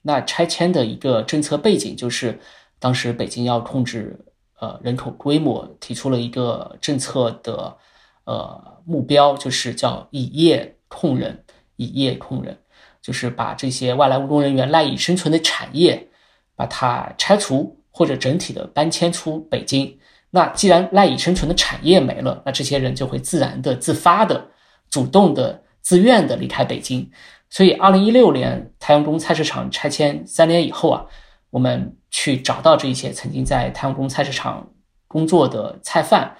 [0.02, 2.38] 那拆迁的一个政策背景就是，
[2.78, 4.24] 当时北京要控制
[4.60, 7.76] 呃人口规模，提出了一个政策的
[8.24, 11.44] 呃目标，就是叫以业控人，
[11.74, 12.56] 以业控人，
[13.02, 16.08] 就是把这些外来务工人员赖以生存的产业，
[16.54, 17.76] 把它拆除。
[17.90, 19.98] 或者整体的搬迁出北京，
[20.30, 24.46] 那既然赖以生存的产业没了，那这些人就会自然的、自发的、
[24.88, 27.10] 主动的、自愿的离开北京。
[27.48, 31.06] 所以，二零一六年太阳宫菜市场拆迁三年以后啊，
[31.48, 34.70] 我们去找到这些曾经在太阳宫菜市场
[35.06, 36.36] 工作的菜贩，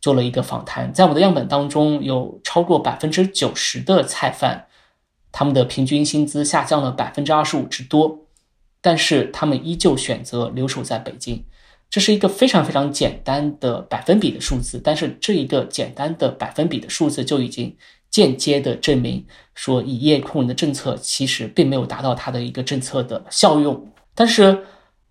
[0.00, 0.92] 做了一个访谈。
[0.92, 4.66] 在我的样本当中，有超过百分之九十的菜贩，
[5.30, 8.26] 他们的平均薪资下降了百分之二十五之多。
[8.80, 11.44] 但是他们依旧选择留守在北京，
[11.88, 14.80] 这是一个非常非常简单的百分比的数字。
[14.82, 17.76] 但是这一个简单的百分比的数字就已经
[18.10, 23.90] 间接的证明说，以业控人的政策其实并没有达到它的一个政策的效用。
[24.14, 24.64] 但是，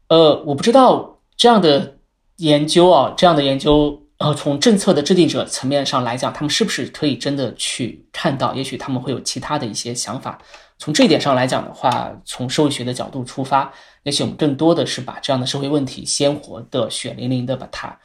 [0.09, 1.97] 呃，我不知道这样的
[2.37, 8.53] 研究啊，这样的研究，呃，从政策的制定者层面上来讲，他们是不是可以真的去看到？
[8.53, 10.39] 也许他们会有其他的一些想法。
[10.79, 13.71] 从这一点上来讲的话，从社会学的角度出发，
[14.03, 17.97] 也许我们更多的是把这样的社会问题鲜活的、血淋淋的把它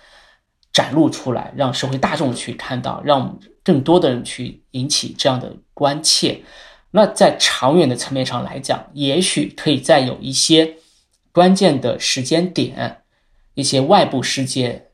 [0.73, 6.43] 展露出来，让社会大众去看到，让更多的人去引起这样的关切。
[6.91, 10.77] 那在长远的层面上来讲，也许可以在有一些
[11.33, 13.03] 关键的时间点，
[13.55, 14.89] 一些外部世界，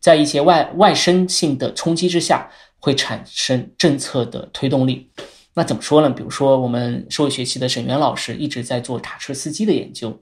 [0.00, 2.50] 在一些外外生性的冲击之下，
[2.80, 5.10] 会产生政策的推动力。
[5.54, 6.10] 那怎么说呢？
[6.10, 10.20] 比如说，我们社会学系的沈源老师一直在做卡车司机的研究，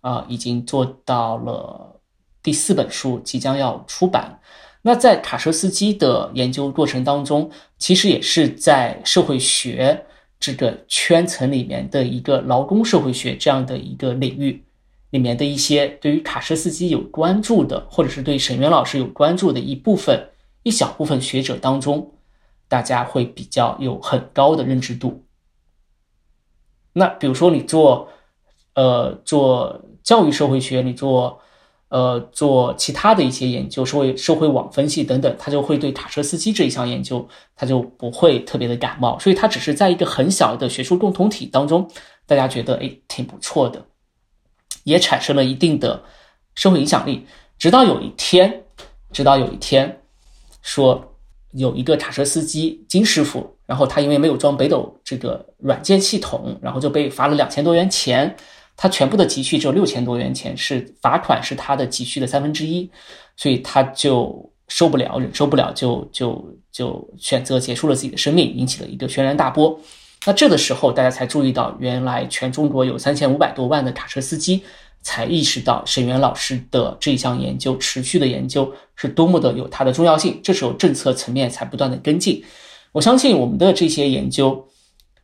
[0.00, 2.00] 啊，已经做到了
[2.42, 4.40] 第四本书，即将要出版。
[4.82, 10.04] 那在卡车司机的研究过程当中，其实也是在社会学。
[10.40, 14.62] 这个圈层里面的一个劳工社会学这样的一个领域
[15.10, 20.30] 里面的一些对于卡车司机有关注的，或者是对沈源老师有关注的一部分
[20.62, 22.12] 一小部分学者当中，
[22.68, 25.24] 大家会比较有很高的认知度。
[26.92, 28.08] 那比如说你做，
[28.74, 31.40] 呃，做教育社会学，你做。
[31.90, 37.26] 呃，做其他的一些研究，社会社会网分析等等，他就会对卡车司机这一项研究，
[37.56, 41.90] 他就不会特别的感冒，所以他只是在一个很小的学术共同体当中，
[42.26, 43.82] 大家觉得哎挺不错的，
[44.84, 46.02] 也产生了一定的
[46.54, 47.26] 社会影响力。
[47.58, 48.64] 直到有一天，
[49.10, 50.02] 直到有一天，
[50.60, 51.14] 说
[51.52, 58.36] 有一个卡车司机金师傅，然后他因为没有装北斗这个软件系统，然后就被罚了两千多元钱。
[58.80, 62.88] 他全部的积蓄只有六千多元钱，是罚款是他的积蓄的三分之一，
[63.36, 69.76] 所以他就受不了，忍受不了，就就就选择结束了自己的生命，引起了一个轩然大波。
[70.24, 74.62] 那这个时候，大家才注意到，原来全中国有三千五百多万的卡车司机，
[75.02, 80.38] 才意识到沈源老师的这一项研究，持续的研究是多么的有它的重要性。
[80.40, 82.44] 这时候政策层面才不断的跟进。
[82.92, 84.68] 我相信我们的这些研究，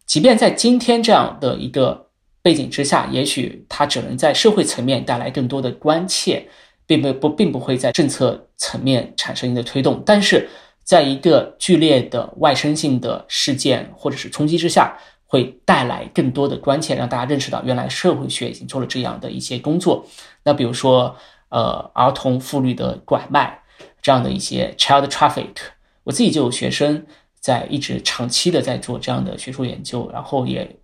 [0.07, 2.04] 即便在今天这样的一个。
[2.45, 6.47] 背景之下，也许它只能在社会层面带来更多的关切，
[6.87, 10.03] 并不不并不会在政策层面产生一个推动。
[10.05, 10.47] 但是，
[10.85, 20.05] 在一个剧烈的外生性的事件或者是冲击之下，会带来更多的关切，让大家认识到原来社会学已经做了这样的一些工作。
[20.43, 21.17] 那比如说，
[21.49, 23.63] 呃，儿童妇女的拐卖
[24.03, 25.55] 这样的一些 child traffic，
[26.03, 27.07] 我自己就有学生
[27.41, 30.77] 在一直长期的在做这样的学术研究，然后也。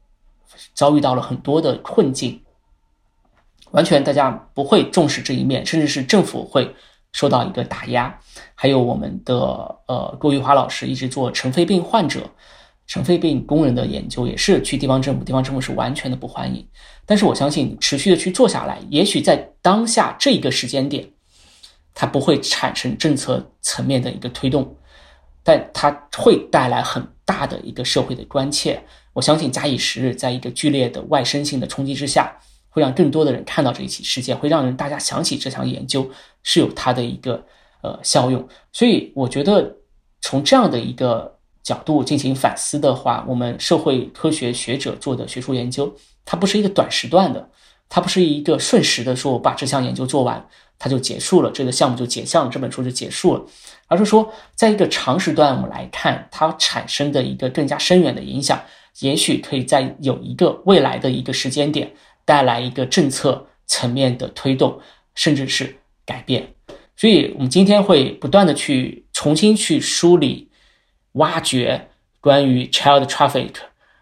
[0.74, 2.42] 遭遇到了很多的困境，
[3.70, 6.74] 完全大家不会重视这一面，甚至是政府会
[7.12, 8.18] 受到一个打压。
[8.54, 9.36] 还有我们的
[9.86, 12.28] 呃郭玉华老师一直做尘肺病患者、
[12.86, 16.66] 尘肺病工人的研究，也是去地方政府，地方政府是完全的不欢迎。
[17.06, 21.08] 但是我相信持续的去做下来，也许在当下这一个时间点，
[21.94, 24.76] 它不会产生政策层面的一个推动，
[25.42, 28.84] 但它会带来很大的一个社会的关切。
[29.20, 32.34] 我相信，假以时日，在一个剧烈的外生性的冲击之下，
[32.70, 36.10] 会让更多的人看到这一起事件，会让人大家想起这项研究
[36.42, 37.44] 是有它的一个
[37.82, 38.48] 呃效用。
[38.72, 39.76] 所以，我觉得
[40.22, 45.94] 从这样的一个角度进行反思的话，我们社会科学学者做的学术研究，
[46.24, 47.50] 它不是一个短时段的，
[47.90, 50.48] 它不是一个瞬时的说，我把这项研究做完，
[50.78, 53.44] 它就结束了，这个项目就结项，这本书就结束了，
[53.86, 58.58] 而是说，在一个长时段我们来看，它产生的一个更加深远的影响。
[58.98, 61.92] 也许可以在有一个未来的一个时间点
[62.24, 64.80] 带来一个政策层面的推动，
[65.14, 66.54] 甚至是改变。
[66.96, 70.50] 所以，我们今天会不断的去重新去梳理、
[71.12, 71.88] 挖掘
[72.20, 73.52] 关于 child traffic，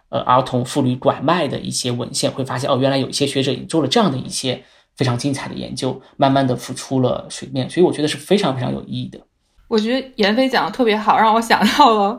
[0.09, 4.65] 呃，儿童妇女拐卖的一些文献，会发现哦，原来有一些学者已经做了这样的一些
[4.97, 7.71] 非常精彩的研究，慢慢的浮出了水面。
[7.71, 9.21] 所以，我觉得是非常非常有意义的。
[9.69, 12.19] 我觉得闫飞讲的特别好，让我想到了。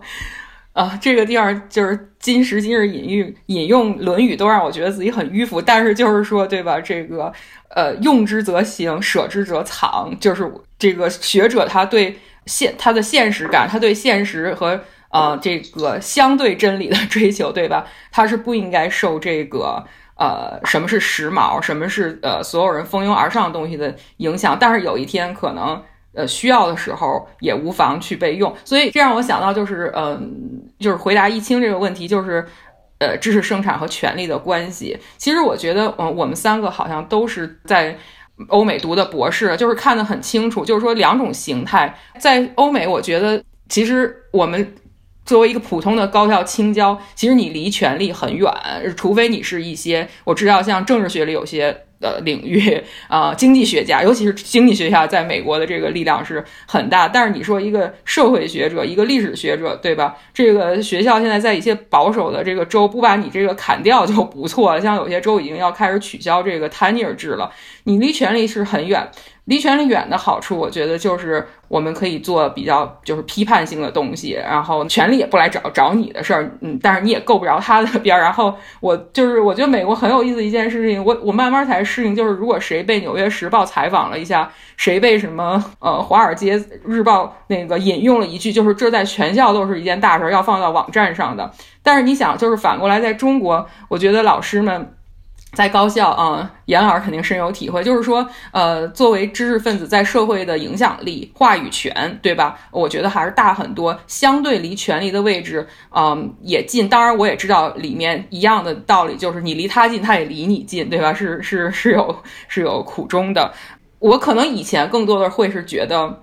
[0.74, 5.62] 啊，这个地方就是今时今日引用引用《论语》，都让我觉得自己很迂腐。
[5.62, 6.80] 但是就是说，对吧？
[6.80, 7.34] 这个
[7.70, 10.16] 呃，用之则行，舍之则藏。
[10.20, 17.86] 就是这个学者他对现他的现实感，他对现实和呃这个相对真理的 追求，对吧？
[18.12, 19.84] 他是不应该受这个
[20.16, 24.56] 呃什么是时髦，什么是呃所有人蜂拥而上的东西的影响。
[24.58, 25.84] 但是有一天可能。
[26.20, 32.46] 呃，需要的时候也无妨去备用，所以这让我想到，就是，嗯，就是回答易清这个问题，就是，
[32.98, 34.98] 呃，知识生产和权力的关系。
[35.18, 37.98] 其实我觉得，嗯，我们三个好像都是在
[38.50, 44.76] 欧美读的博士，就是看得很清楚，就是说两种形态在欧美，我觉得其实我们
[45.24, 48.54] 作为一个普通的高校青椒，其实你离权力很远，
[48.98, 51.86] 除非你是一些我知道像政治学里有些。
[52.00, 57.08] 的领域啊， 经济学家，尤其是经济学家，在美国的这个力量是很大。
[57.08, 60.16] 但是你说一个社会学者，一个历史学者，对吧？
[60.34, 67.52] 这个学校现在在一些保守的这个州不把你这个砍掉就不错了，像有些州已经要开始取消这个 tenure 制了，
[67.90, 69.10] 你离权力是很远。
[69.46, 78.22] 离权力远的好处，我觉得就是我们可以做比较就是批判性的东西，然后权力也不来找找你的事儿，嗯，但是你也够不着他的边儿。
[78.22, 91.52] 然后我就是我觉得美国很有意思一件事情，我我慢慢才适应，就是如果谁被《纽约时报》采访了一下，谁被什么呃《华尔街日报》那个引用了一句，就是这在全校都是一件大事儿，要放到网站上的。
[91.82, 94.94] 但是你想，就是反过来在中国，我觉得老师们。
[95.54, 102.58] 在高校啊，严老师肯定深有体会，就是说，呃，作为知识分子在社会的影响力、话语权，对吧？
[102.72, 104.00] 我觉得还是大很多。
[104.06, 106.88] 相对离权力的位置，嗯，也近。
[106.88, 111.14] 当然，我也知道里面一样的道理，就是你离他近，他也离你近，对吧？
[111.14, 113.52] 是是是有是有苦衷的。
[113.98, 116.22] 我可能以前更多的会是觉得，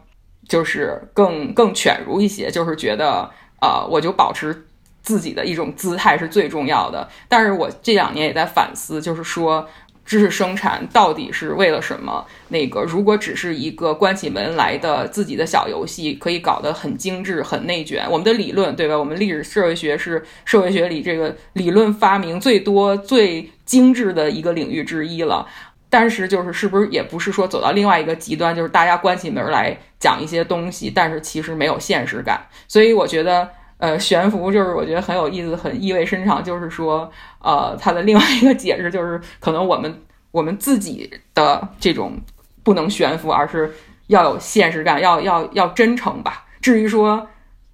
[0.48, 3.28] 就是更更犬儒一些，就是觉得，
[3.60, 4.65] 呃，我就保持。
[5.06, 9.64] 自己的一种姿态是最重要的，但是我这两年也在反思，就是说
[10.04, 12.26] 知识生产到底是为了什么？
[12.48, 18.04] 那个如果只是一个关起门来的自己的小游戏，可以搞得很精致、很内卷。
[18.10, 18.98] 我们的理论，对吧？
[18.98, 25.46] 我们历史社会学是社会学里这个理论发明最多、最精致的一个领域之一了。
[25.88, 32.44] 但是，就是是不是也不是说走到另外一个极端，就是大家关起门来讲一些东西，但是其实没有现实感。
[32.66, 33.48] 所以，我觉得。
[33.78, 36.42] 呃，悬浮就是我觉得很有意思，很意味深长。
[36.42, 37.10] 就是说，
[37.40, 42.18] 呃，它的另外一个解释就是，可能我们我们自己的这种
[42.62, 43.74] 不能悬浮，而是
[44.06, 46.46] 要有现实感，要要要真诚吧。
[46.60, 47.28] 至于说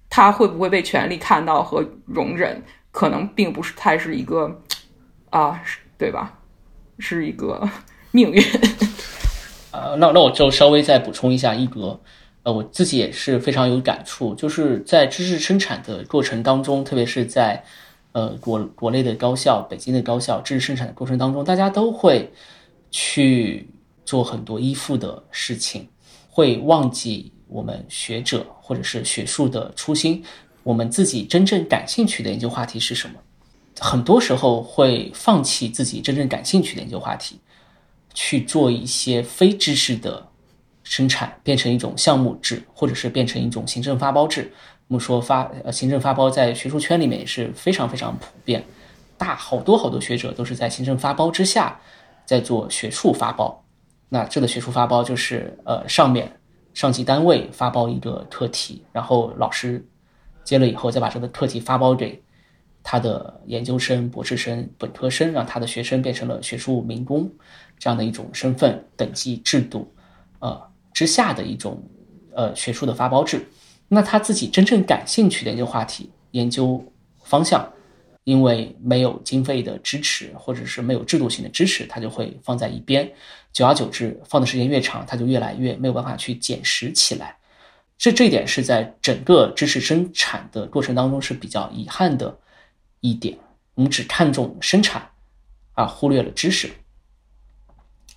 [0.09, 4.59] 他会不会被权力看到和容忍，可能并不是太是一个
[5.29, 5.61] 啊，
[5.97, 6.33] 对吧？
[6.99, 7.67] 是一个
[8.11, 8.43] 命运。
[9.71, 11.99] 呃，那那我就稍微再补充一下一格。
[12.43, 17.63] 呃，我自己也是非常有感触，就是在知识生产的过程当中，特别是在
[18.11, 22.33] 呃国国内的高校、北京的高校，知识生产的过程当中，大家都会
[22.91, 23.69] 去
[24.03, 25.87] 做很多依附的事情，
[26.29, 30.21] 会忘记我们学者或者是学术的初心，
[30.63, 33.15] 我们自己真正感兴趣的研究话题是什么？
[33.79, 37.39] 很多时候会放弃自己真正感兴趣的研究话题，
[38.13, 40.27] 去做一些非知识的。
[40.83, 44.51] 生产变成一种项目制，或者是变成一种行政发包制。
[44.89, 48.63] 我们说发呃行政发包在学术圈里面也是非常非常普遍，
[49.17, 51.79] 大好多好多学者都是在行政发包之下
[52.25, 53.63] 在做学术发包。
[54.09, 56.39] 那这个学术发包就是呃上面
[56.73, 59.83] 上级单位发包一个课题，然后老师
[60.43, 62.21] 接了以后再把这个课题发包给
[62.83, 67.31] 他的研究生、博士生、本科生，让他的学生变成了学术民工
[67.79, 69.91] 这样的一种身份等级制度，
[70.39, 70.72] 呃。
[70.93, 71.83] 之下的一种，
[72.35, 73.45] 呃，学术的发包制，
[73.87, 76.83] 那他自己真正感兴趣的研究话题、研究
[77.23, 77.67] 方向，
[78.23, 83.11] 因为没有经费的支持，或者是没有制度性的支持，他就会放在一边。
[83.51, 87.35] 久而久之，放的时间越长，他就越来越没有办法去捡拾起来。
[87.97, 92.37] 这这一点是在整个知识生产的过程当中是比较遗憾的
[92.99, 93.37] 一点。
[93.75, 95.09] 我们只看重生产，
[95.73, 96.69] 而忽略了知识，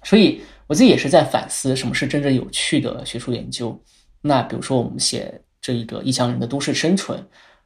[0.04, 0.42] 所以。
[0.66, 3.80] 我自己也是在反思什么是真正有趣的学术研究。
[4.20, 7.24] 那比如说，我们写这一个异乡人的都市生存，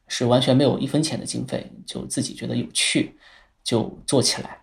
[0.08, 3.16] 是完全没有一分钱的经费，就自己觉得有趣，
[3.64, 4.58] 就做起来，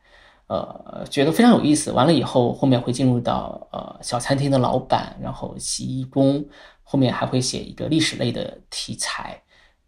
[0.45, 1.91] 呃，觉得非常有意思。
[1.91, 6.45] 完了以后，后面会进入到呃小餐厅的老板，然后洗衣工，
[6.83, 9.41] 后面还会写一个历史类的题材，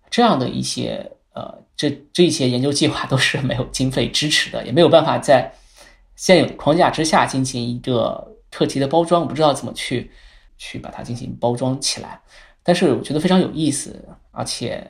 [0.10, 5.54] 这样的一些呃，这这些研究计划都是没有经费支持的，也没有办法在
[6.16, 8.28] 现有的框架之下进行一个。
[8.52, 10.12] 课题的包装，我不知道怎么去
[10.58, 12.20] 去把它进行包装起来，
[12.64, 14.86] 但是我觉得非常有意思，而且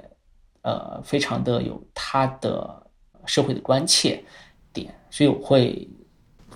[0.61, 2.87] 呃非常的有它的
[3.25, 4.23] 社会的关切
[4.71, 5.87] 点，所以我会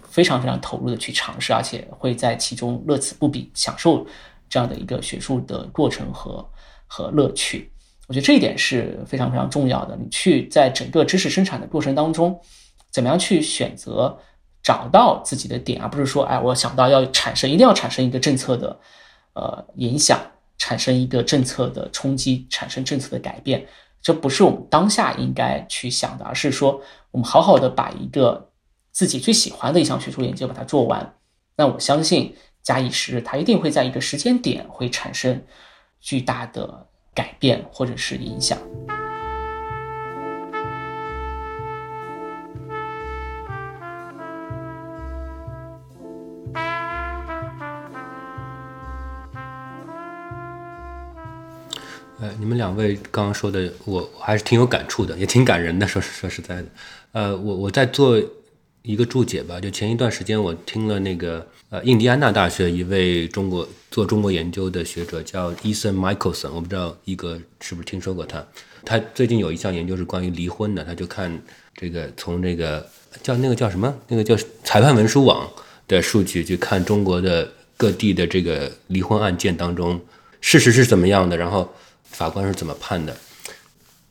[0.04, 4.06] 非常非常投入的去尝试，而且会在其中乐此不彼，享受
[4.49, 6.49] 这样的一个学术的过程和
[6.88, 7.72] 和乐趣。
[8.08, 9.95] 我觉得这一点是非常非常重要的。
[9.95, 12.39] 你去在整个知识生产的过程当中，
[12.91, 14.18] 怎么样去选择？
[14.64, 18.80] 找到自己的点，而不是说，哎，我想到要产生，一定要产生一个政策的，
[19.34, 20.18] 呃，影响，
[20.57, 23.68] 产生一个政策的冲击，产生政策的改变，
[24.01, 28.49] 这不是我们当下应该去想的，而是说，我们好好的把一个
[28.91, 31.16] 自己最喜欢的一项学术研究把它做完。
[31.57, 35.43] 那我相信，假以时日，它一定会在一个时间点会产生
[35.99, 38.57] 巨大的改变或者是影响。
[52.24, 55.86] 呃，你们两位刚刚说的，我还是挺有感触的，也挺感人的。
[55.86, 56.65] 说说实在的，
[57.11, 58.17] 呃，我我在做
[58.82, 59.59] 一个注解吧。
[59.59, 68.41] 就前一段时间，我听了那个呃，印第安纳大学一位中国做中国研究的学者叫 Ethan Michelson，我不知道一哥是不是听说过他。
[68.86, 71.38] 他最近有一项研究是关于离婚的，他就看
[71.76, 72.88] 这个从这个
[73.21, 75.45] 叫那个叫什么那个叫裁判文书网
[75.89, 79.99] 的数据，去看中国的各地的这个离婚案件当中
[80.39, 81.69] 事实是怎么样的，然后。
[82.14, 83.16] 法官是怎么判的？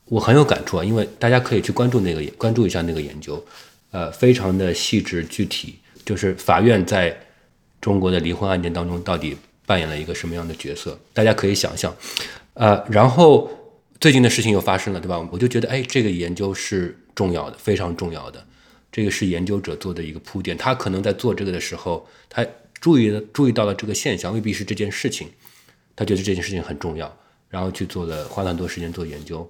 [0.05, 3.43] 我很有感触啊，因为大家可以去关注那个关注一下那个研究，
[3.91, 7.17] 呃，非常的细致具体，就是法院在
[7.81, 9.35] 中国的离婚案件当中到底
[9.65, 10.99] 扮演了一个什么样的角色？
[11.13, 11.95] 大家可以想象，
[12.53, 13.49] 呃，然后
[13.99, 15.17] 最近的事情又发生了，对吧？
[15.31, 18.45] 我就觉得，哎，这个研究是重要的，非常重要的，
[18.91, 22.45] 这个是研究者做的一个铺垫，他可能在做这个的时候，他
[22.81, 25.29] 注意了注意到了这个现象，未必是这件事情，
[25.95, 27.17] 他觉得这件事情很重要。
[27.53, 29.47] 然后去做了，花了很多时间做研究。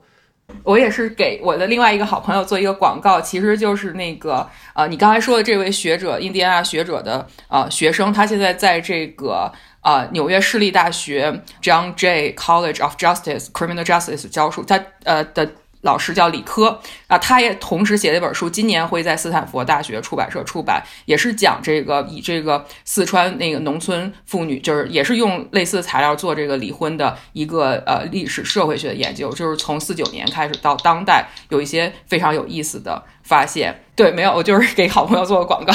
[0.61, 4.45] 我也是给我的另外一个好朋友做一个广告，其实就是那个
[4.75, 9.49] 呃，你刚才说的这位学者，印第安纳学者的呃学生，他现在在这个
[9.81, 11.31] 呃纽约市立大学
[11.61, 15.49] John Jay College of Justice Criminal Justice 教书，他呃的。
[15.83, 33.83] 老师叫李科啊，他也同时写了一本书，今年会在斯坦福大学出版社出版，也是讲这个以这个四川那个农村妇女，就是也是用类似的材料做这个离婚的一个呃历史社会学的研究，就是从四九年开始到当代，有一些非常有意思的发现。
[33.95, 35.73] 对，没有，我就是给好朋友做个广告。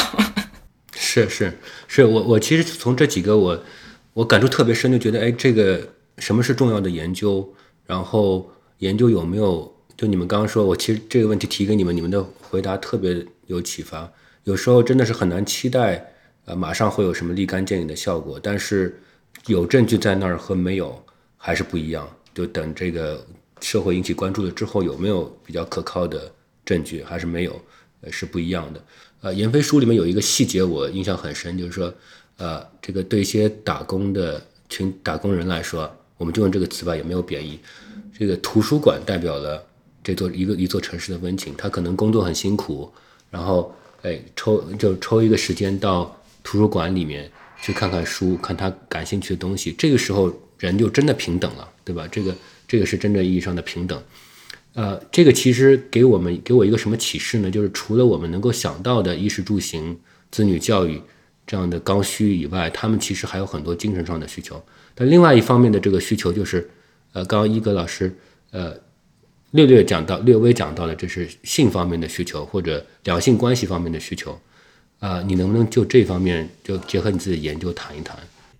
[0.93, 3.63] 是是是，我我其实从这几个我
[4.15, 5.87] 我感触特别深，就觉得哎，这个
[6.17, 7.47] 什么是重要的研究，
[7.85, 9.77] 然后研究有没有。
[9.99, 14.09] 就你们刚刚说，我其实这个问题提给你们，你们的回答特别有启发。
[14.45, 18.39] 有时候真的是很难期待，呃，马上会有什么立竿见影的效果。
[18.41, 18.97] 但是
[19.49, 21.05] 有证据在那儿和没有
[21.37, 22.09] 还是不一样。
[22.33, 23.27] 就等这个
[23.61, 26.31] 社会引起关注了之后，有没有比较可靠的
[26.65, 27.61] 证据，还是没有，
[28.03, 28.81] 呃，是不一样的。
[29.23, 31.93] 呃，严飞书里面有一个细节我印象很深，就是说，
[32.37, 37.59] 呃，这个对一些打工的群打工人来说，我们就用这个词吧，也没有贬义。
[38.17, 39.65] 这个图书馆代表了。
[40.03, 42.91] 这座一个一座城市的温情，他可能工作很辛苦，
[43.31, 47.31] 然后哎抽就抽一个时间到图书馆里面
[47.61, 49.75] 去看看书，看他感兴趣的东西。
[49.77, 52.09] 这个时候人就真的平等了，对吧？
[52.11, 52.35] 这个
[52.67, 54.03] 这个是真正意义上的平等。
[54.75, 57.51] 呃，这个其实给我们给我一个什么启示呢？
[57.51, 59.99] 就是除了我们能够想到的衣食住行、
[60.31, 61.01] 子女教育
[61.47, 64.63] 这样的刚需以外，他们其实还有很多精神上的需求。
[64.95, 66.71] 但另外一方面的这个需求就是，
[67.13, 68.17] 呃，刚刚一格老师
[68.53, 68.75] 呃。
[69.53, 74.39] 略略讲到，略微讲到了，这是性方面的需求或者两性关系方面的需求，
[75.01, 78.17] 啊，你能不能就这方面就结合你自己研究谈一谈？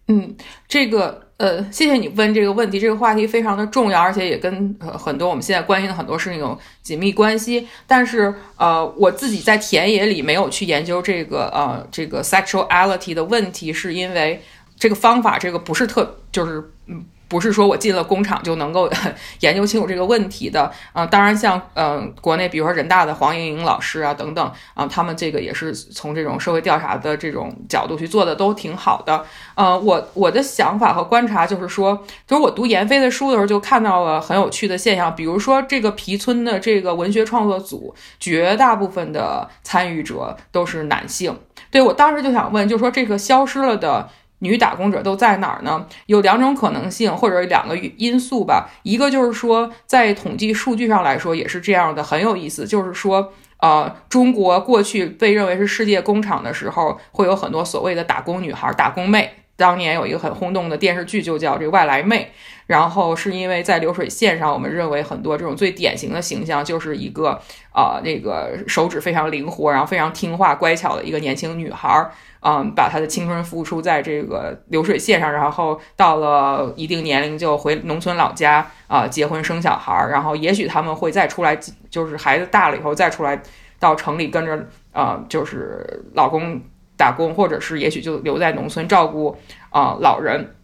[0.07, 0.35] 嗯，
[0.67, 7.69] 这个呃，谢谢你问这个问题，这个话题非常的重要，而且也跟呃很多我们现在关心的很多事情有紧密关系。
[7.87, 14.41] 但是呃，我自己在田野里没有去研究这个呃这个 sexuality 的问题，是因为
[14.79, 17.05] 这个方法这个不是特就是嗯。
[17.29, 18.91] 不是说我进了工厂就能够
[19.41, 29.25] 研究清楚这个问题的，嗯，当然像嗯国内比如说人大的黄莹莹老师啊等等啊，他们这个也是从这种社会调查的这种角度去做的都挺好的，
[29.55, 41.39] 呃，我我的想法和观察就是说，就是我读闫飞的书的时候就看到了很有趣的现象，比如说这个皮村的这个文学创作组绝大部分的参与者都是男性，
[41.71, 44.09] 对我当时就想问，就是说这个消失了的。
[44.41, 45.87] 女打工者都在哪儿呢？
[46.07, 48.69] 有两种可能性，或者两个因素吧。
[48.83, 52.67] 一个就是说，在统计数据上来说也是这样的，很有意思。
[52.67, 59.33] 就是说，呃，中国过去被认为是世界工厂的时候，会有很多所谓的打工女孩、打工妹。
[59.59, 62.31] 当年有一个很轰动的电视剧，就叫这个外来妹。
[62.67, 67.41] 然后是因为在流水线上，我们认为很多这种最典型的形象就是一个
[67.73, 72.13] 啊，那个手指非常灵活，然后非常听话乖巧的一个年轻女孩儿。
[72.41, 81.59] 嗯，把她的青春付出在这个流水线上，然后到了一定年龄就回农村老家啊，结婚生小孩儿，然后也许他们会再出来，
[81.91, 83.43] 就是孩子大了以后再出来
[83.81, 86.61] 到城里跟着啊，就是老公
[86.99, 89.35] 打工，或者是也许就留在农村照顾
[89.71, 90.55] 啊老人，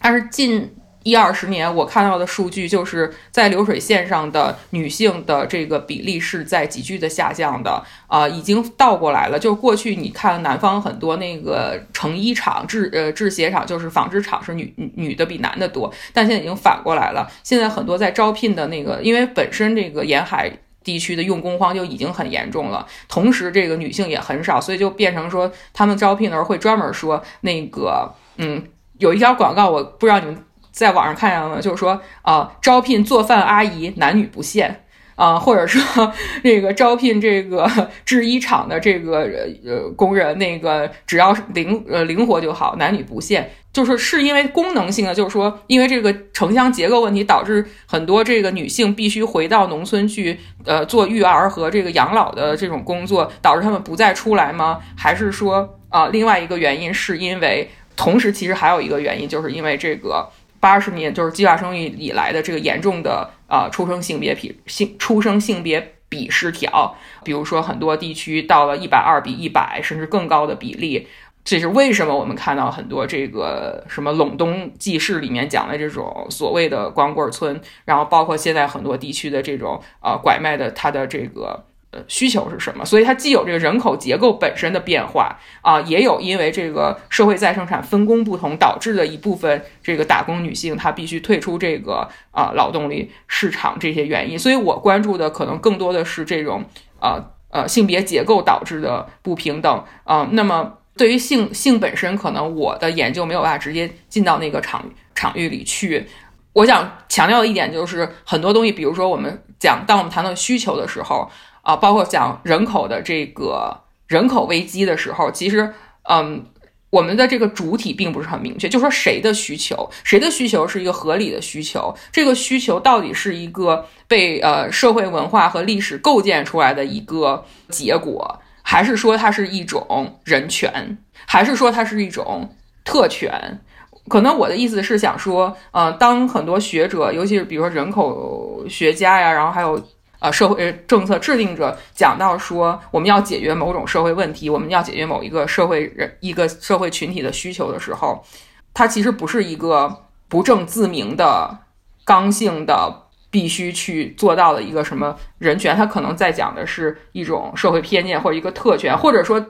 [0.00, 0.74] 但是近。
[1.04, 9.36] 一二十年，我看到的数据就是在流水线上的女性的这个比例是在急剧的下降的，啊，已经倒过来了。
[9.36, 17.28] 就过去你看南方很多那个成衣厂、制呃制鞋厂，就是纺织厂是女女的比男的多，但现在已经反过来了。
[17.42, 20.52] 现在很多在招聘的那个，因为本身这个沿海
[20.84, 28.62] 地区的用工荒就已经很严重了，同时这个女性也很少，所以就变成说他们招聘的时候会专门说那个，嗯，
[28.98, 30.44] 有一条广告，我不知道你们。
[30.72, 34.84] 在网上看见了吗，就是说啊，招聘做饭阿姨，男女不限。
[35.14, 36.10] 啊， 或者说
[36.42, 37.70] 这个招聘这个
[38.06, 39.28] 制衣厂的这个
[39.66, 54.80] 呃工人，那个只要灵呃灵活就好，男女不限，就是是因为功能性的，就是说因为这个城乡结构问题，导致很多这个女性必须回到农村去呃做育儿和这个养老的这种工作，导致他们不再出来吗？
[54.96, 60.28] 还是说啊，另外一个原因是因为同时其实还有一个原因，就是因为这个。
[60.60, 71.08] 八十年就是计划生育以来的这个严重的呃出生性别比性出生性别比失调，比如说很多地区到了一百二比一百甚至更高的比例，
[71.44, 81.64] 这是为什么我们看到很多这个什么陇东记事里面讲的这种所谓的光棍村，然后包括现在很多地区的这种呃拐卖的它的这个。
[81.94, 82.86] 呃，需求是什么？
[82.86, 94.38] 所以它既有这个人口结构本身的变化啊，也有因为这个社会再生产分工不同导致的一部分这个打工女性她必须退出这个啊劳动力市场这些原因。
[94.38, 96.64] 所以我关注的可能更多的是这种
[96.98, 100.26] 呃呃性别结构导致的不平等啊。
[100.32, 106.06] 那么对于性性本身，可能我的研究没有办法直接进到那个场场域里去。
[106.52, 111.30] 我想强调的一点就是很多东西，比如说我们讲当我们谈到需求的时候。
[111.62, 115.72] 啊，包括讲人口的这个人口危机的时候，其实，
[116.10, 116.44] 嗯，
[116.90, 128.40] 我们的这个主体并不是很明确，就说谁的需求，谁的需求是一个合理的需求，这个需求到底是一个被呃社会文化和历史构建出来的一个结果，
[128.72, 130.96] 还是说它是一种人权，
[131.26, 132.48] 还是说它是一种
[132.86, 133.60] 特权？
[134.08, 139.78] 可能我的意思是想说，呃，当很多学者，尤其是比如说人口学家呀，然后还有。
[140.20, 148.24] 呃，社会政策制定者讲到说，我们要解决某种社会问题，我们要解决某一个社会人一个社会群体的需求的时候，
[148.72, 151.58] 它其实不是一个不正自明的
[152.04, 153.01] 刚性的
[153.32, 159.44] 必须去做到的一个什么人权，他可能在讲的是一种社会偏见或者一个特权，或者说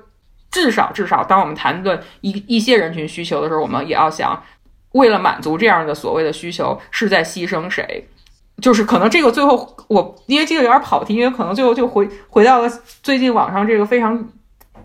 [0.50, 4.42] 至少至少，当我们谈论一一些人群需求的时候，我们也要想，
[4.92, 8.08] 为了满足这样的所谓的需求，是在牺牲谁。
[8.60, 12.68] 就是可能这个最后我因为这个有点跑题，因为可能最后就回回到了
[13.02, 14.28] 最近网上这个非常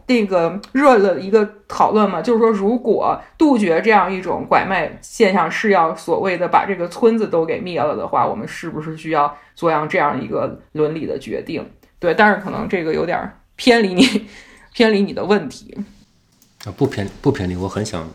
[0.07, 11.63] 那个热的一个讨论嘛，就是说如果杜绝这样一种拐卖现象是要所谓的把这个村子都给灭了的话，我们是不是需要做样这样一个伦理的决定？
[11.99, 14.27] 对，但是可能这个有点偏离你
[14.73, 15.77] 偏离你的问题
[16.65, 18.09] 啊，不偏不偏离，我很想。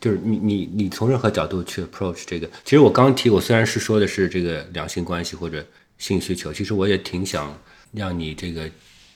[0.00, 5.64] 就是你你你从任何角度去 approach 这个，其实我刚提，我虽然是说的是这个两性关系或者
[5.96, 7.56] 性需求，其实我也挺想
[7.90, 8.68] 让你这个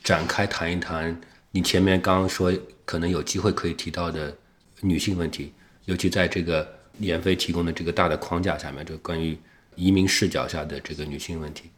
[0.02, 1.14] 展开谈一谈
[1.58, 4.32] 你前面刚刚说可能有机会可以提到的
[4.80, 5.52] 女性问题，
[5.86, 6.64] 尤其在这个
[6.98, 9.36] 闫飞提供的这个大的框架下面，就关于
[9.74, 11.68] 移民视角下的这个女性问题。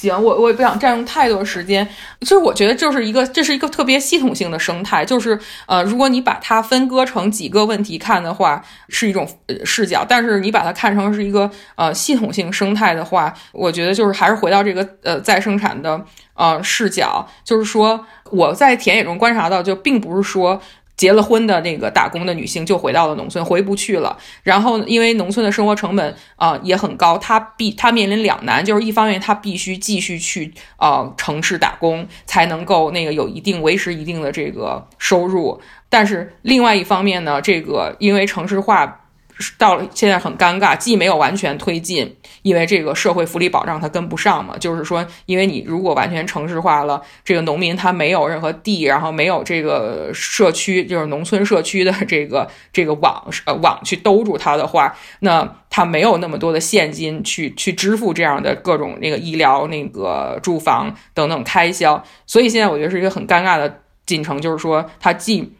[0.00, 1.86] 行，我我也不想占用太多时间。
[2.20, 5.04] 就是我觉得，就是一个这是一个特别系统性的生态。
[5.04, 9.28] 就是呃，如果你把它分割成几个问题看的话，是一种
[9.64, 16.02] 视角；但是你把它看成是一个呃系统性生态的话，我觉得就是还是回到这个呃再生产的
[16.34, 17.28] 呃视角。
[17.44, 20.60] 就是说，我在田野中观察到，就并不是说。
[21.00, 24.18] 结了婚的那个打工的女性就回到了农村，回不去了。
[24.42, 35.58] 然后因为农村的生活成本啊也很高，她必她面临两难，就是一方面她必须继续去呃城市打工，才能够那个有一定维持一定的这个收入。
[35.88, 38.99] 但是另外一方面呢，这个因为城市化。
[39.58, 44.56] 到了现在很尴尬，既没有完全推进，因为这个社会福利保障它跟不上嘛。
[44.58, 62.02] 就是说，因为你如果完全城市化了，这个农民他没有任何地，然后没有这个社区，就是农村社区的这个这个网呃网去兜住他的话，那他没有那么多的现金去去支付这样的各种那个医疗、那个住房等等开销。
[62.26, 65.52] 所以现在我觉得是一个很尴尬的进程，就是说他既。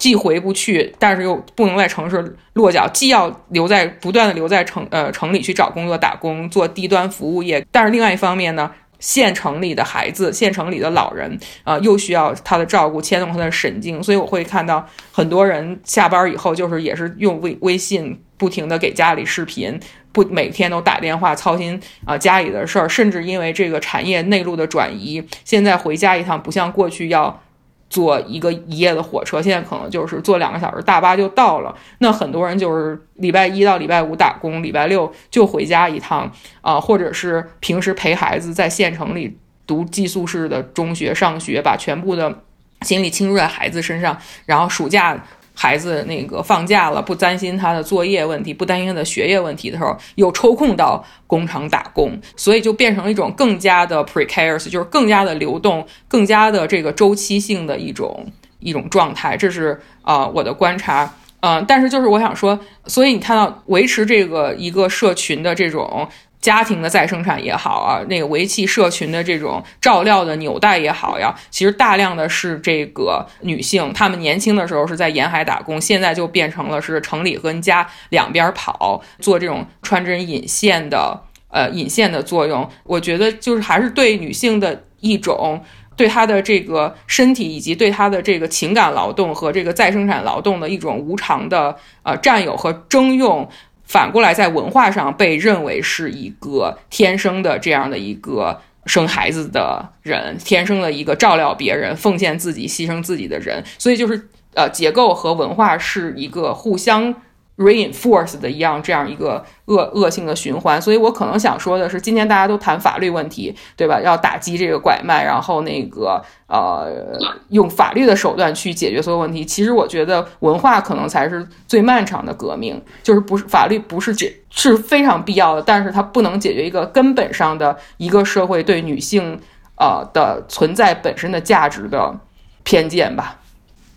[0.00, 19.78] 既回不去，但是又不能在城市落脚，既要留在不断的留在城呃城里去找工作打工做低端服务业，但是另外一方面呢，县城里的孩子、县城里的老人啊，又需要他的照顾，牵动他的神经，所以我会看到很多人下班以后就是也是用微微信不停的给家里视频，
[20.12, 27.42] 不每天都打电话操心啊家里的事儿，甚至因为这个产业内陆的转移，现在回家一趟不像过去要。
[27.90, 31.76] 坐一个一夜的火车，现在可能就是坐两个小时大巴就到了。
[31.98, 39.36] 那很多人就是礼拜一到礼拜五打工，礼拜六就回家一趟啊，或者是平时陪孩子在县城里
[39.66, 42.42] 读寄宿式的中学上学，把全部的
[42.82, 45.22] 精力倾注在孩子身上，然后暑假。
[45.62, 58.26] 孩子那个放假了，不担心他的作业问题，不担心他的学业问题的时候，又抽空到工厂打工，所以就变成了一种更加的 precarious，就是更加的流动、更加的这个周期性的一种
[58.60, 59.36] 一种状态。
[59.36, 61.14] 这是啊我的观察。
[61.42, 66.08] 嗯，但是就是我想说，所以你看到维持这个一个社群的这种
[66.40, 82.68] 家庭的再生产也好啊，那个维系社群的这种照料的纽带也好呀，其实大量的是这个女性，她们年轻的时候是在沿海打工，现在就变成了是城里和家两边跑，做这种穿针引线的呃引线的作用。
[82.84, 85.62] 我觉得就是还是对女性的一种。
[85.96, 93.46] 对他的这个身体以及对他的这个情感劳动和这个再生产劳动的一种无偿的呃占有和征用，
[93.90, 107.12] 反过来在文化上被认为是一个天生的这样的一个生孩子的人，天生的一个照料别人、奉献自己、牺牲自己的人，所以就是呃结构和文化是一个互相。
[107.60, 114.00] Reinforce 的一样这样一个恶恶性的循环，所以我可能想说的是，今天大家都谈法律问题，对吧？
[114.00, 117.18] 要打击这个拐卖，然后那个呃，
[117.50, 119.44] 用法律的手段去解决所有问题。
[119.44, 129.38] 其实我觉得文化可能才是最漫长的革命，就是不是法律不是解是非常必要的，但是它不能解决一个根本上的一个社会对女性
[129.76, 132.18] 呃的存在本身的价值的
[132.62, 133.36] 偏见吧。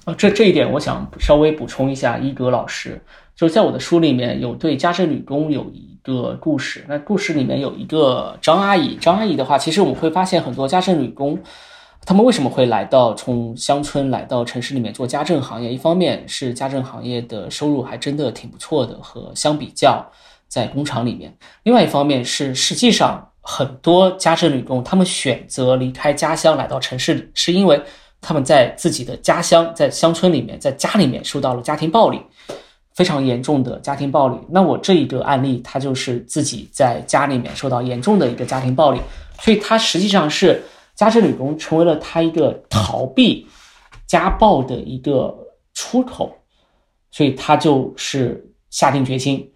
[0.04, 3.02] 啊，这这一点我想稍微补充一下，一格老师。
[3.36, 11.40] 就是在我的书里面有对家政女工有一个故事，那故事里面有一个张阿姨，张阿姨的话，其实我们会发现很多家政女工，
[12.06, 15.74] 她们为什么会来到从乡村来到城市里面做家政行业？
[15.74, 20.06] 一方面是家政行业的收入还真的挺不错的，和相比较
[20.48, 21.32] 在工厂里面；
[21.64, 27.82] 另外一方面是实际上很多家政女工，她们选择离开家乡来到城市里，是因为
[28.22, 32.22] 她们在自己的家乡，在乡村里面，在家里面受到了家庭暴力。
[32.96, 34.38] 非常严重的家庭暴力。
[34.50, 39.00] 那我这一个案例，他就是自己在家里面受到严重的一个家庭暴力，
[39.40, 40.64] 所以他实际上是
[40.94, 43.48] 家政女工成为了他一个逃避
[44.06, 45.36] 家暴的一个
[45.74, 46.32] 出口，
[47.10, 49.52] 所以他就是下定决心，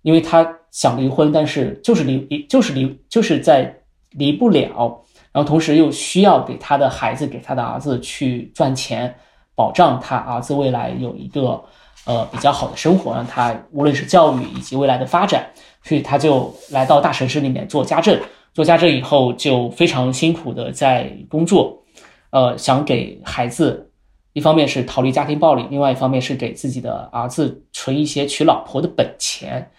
[0.00, 3.70] 因为他想离婚，但是就是离，就是离，就是在
[4.12, 9.14] 离不了，然后同时又需要给他的孩子，给他的儿子去赚钱，
[9.54, 11.62] 保障他儿子未来有一个。
[12.08, 15.46] 呃，比较好的生活，让他无论是教育以及未来的发展，
[15.82, 18.18] 所以他就来到大城市里面做家政。
[18.54, 21.84] 做家政以后，就非常辛苦的在工作，
[22.30, 23.90] 呃，想给孩子，
[24.32, 29.70] 一方面是逃离家庭暴力，另外一方面是给自己的儿子存一些娶老婆的本钱。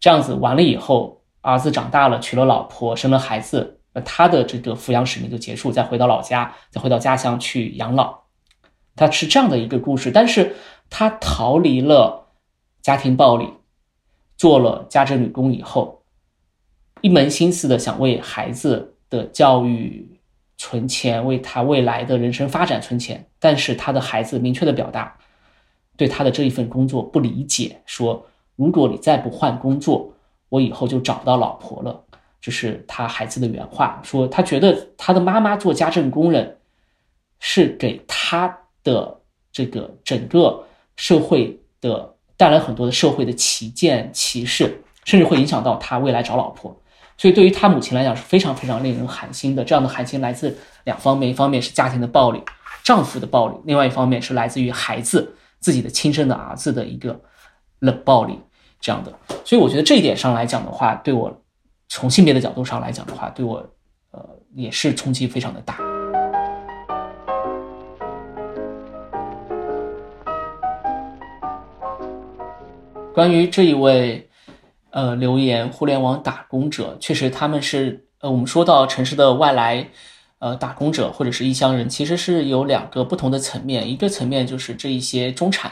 [0.00, 8.20] 这样子完了以后，儿子长大了，娶了老婆，生了孩子，呃，他的这个抚养使命就结束，再回到老家，再回到家乡去养老。
[8.96, 10.56] 他是这样的一个故事，但是。
[10.90, 12.28] 她逃离了
[12.82, 13.48] 家庭暴力，
[14.36, 16.02] 做了家政女工以后，
[17.00, 20.18] 一门心思的想为孩子的教育
[20.56, 23.26] 存钱，为他未来的人生发展存钱。
[23.38, 25.16] 但是他的孩子明确的表达，
[25.96, 30.14] 对他的这一份工作不理解，说如果你再不换工作，
[30.48, 32.04] 我以后就找不到老婆了。
[32.40, 36.58] 这是他孩子的原话，说他觉得他的妈妈做家政工人，
[37.40, 39.20] 是给他的
[39.50, 40.64] 这个整个。
[40.96, 46.74] 社会的带来很多的社会的歧见、歧视，甚至会影响到他未来找老婆。
[47.16, 49.64] 所以对于他母亲来讲是非常非常令人寒心的。
[49.64, 52.42] 这样的寒心来自两方面：一方面是家庭的暴力，
[52.82, 57.20] 丈夫的暴力；另外一方面是来自于孩子自己的亲生的儿子的一个
[57.78, 58.38] 冷暴力。
[58.80, 59.10] 这样的，
[59.46, 61.40] 所以我觉得这一点上来讲的话，对我
[61.88, 63.66] 从性别的角度上来讲的话，对我
[64.10, 64.20] 呃
[64.54, 65.93] 也是冲击非常的大。
[73.14, 74.28] 关于这一位，
[74.90, 79.88] 呃，留言互联网打工者，确实他们是，呃，我们说到城市的外来，
[80.40, 83.88] 呃，打工者或者是异乡人，其实是有两个不同的层面。
[83.88, 85.70] 一个层面就是这一些中产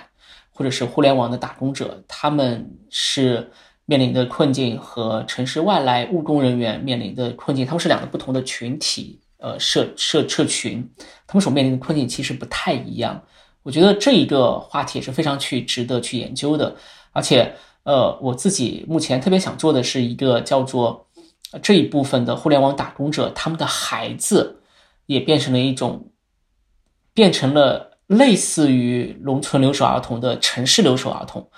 [0.52, 3.50] 或者是互联网的打工者，他们是
[3.86, 10.88] 面临的困境和城市外来务工人员面临的困境，他们是两个不同的群体，呃，社社社群，
[11.26, 13.20] 他们所面临的困境其实不太一样。
[13.64, 16.76] 我觉得这一个话题也是非常去值得去研究的。
[17.12, 21.06] 而且，呃，我自己目前特别想做的是一个叫做
[21.62, 24.62] 这一部分的互联网打工者，他们的孩子
[25.06, 26.10] 也变成了一种，
[27.12, 31.50] 变成了类似于农村留守儿童的城市留守儿童。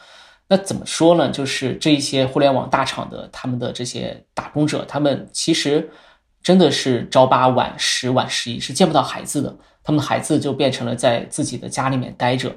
[0.49, 1.31] 那怎么说呢？
[1.31, 5.89] 就是这一些互联网大厂的他们的这些打工者，他们其实
[6.43, 9.57] 真的是朝八晚十晚十一，是见不到孩子的。
[9.83, 12.55] 他们的孩子就变成了在自己的家里面待着。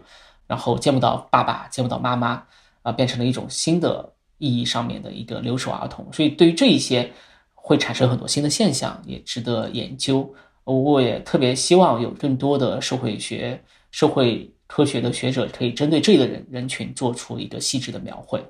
[0.47, 2.41] 然后见不到爸爸，见不到妈妈，
[2.87, 6.07] 啊，变成了一种新的意义上面的一个留守儿童。
[6.13, 7.11] 所以对于这一些
[7.53, 10.33] 会产生很多新的现象，也值得研究。
[10.63, 13.61] 我也特别希望有更多的社会学、
[13.91, 18.41] 社会科学的学者可以针对这个人人群做出一个细致的描绘。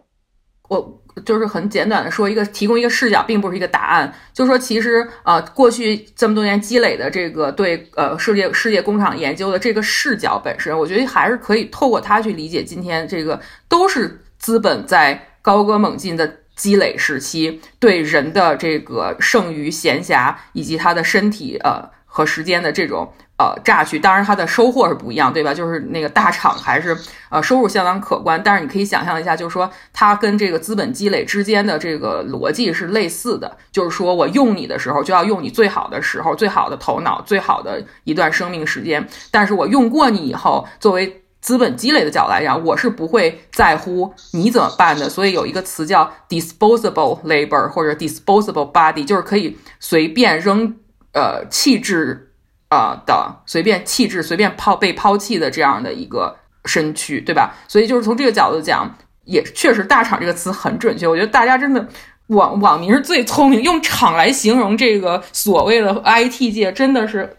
[0.70, 4.14] 我就是很简短的说一个，提供一个视角，并不是一个答案。
[4.34, 13.40] 就是说，其实啊，过去这么多年积累的这个对呃世界世界工厂研究的这个视角本身，我觉得还是可以透过它去理解今天这个
[13.70, 21.90] 都是资本在高歌猛进的积累时期对人的这个剩余闲暇以及他的身体呃。
[22.10, 25.54] 和时间的这种呃榨取，当然他的收获是不一样，对吧？
[25.54, 26.98] 就是那个大厂还是
[27.30, 45.10] 呃收入相当可观，但是你可以想象一下，就是说它跟这个资本积累之间的这个逻辑是类似的，就是说我用你的时候就要用你最好的时候、最好的头脑、最好的一段生命时间，但是我用过你以后，作为资本积累的角度来讲，我是不会在乎你怎么办的。
[45.10, 50.76] 所以有一个词叫 disposable labor 或者 disposable body，就是可以随便扔。
[51.14, 52.32] 呃，弃置
[52.68, 57.56] 啊的随便弃置、随便抛被抛弃的这样的一个身躯，对吧？
[57.68, 61.08] 所以就是从这个角度讲，也确实“大厂”这个词很准确。
[61.08, 61.88] 我觉得大家真的
[62.28, 67.36] 网网民是最聪明，用“厂”来形容这个所谓的 IT 界，真的是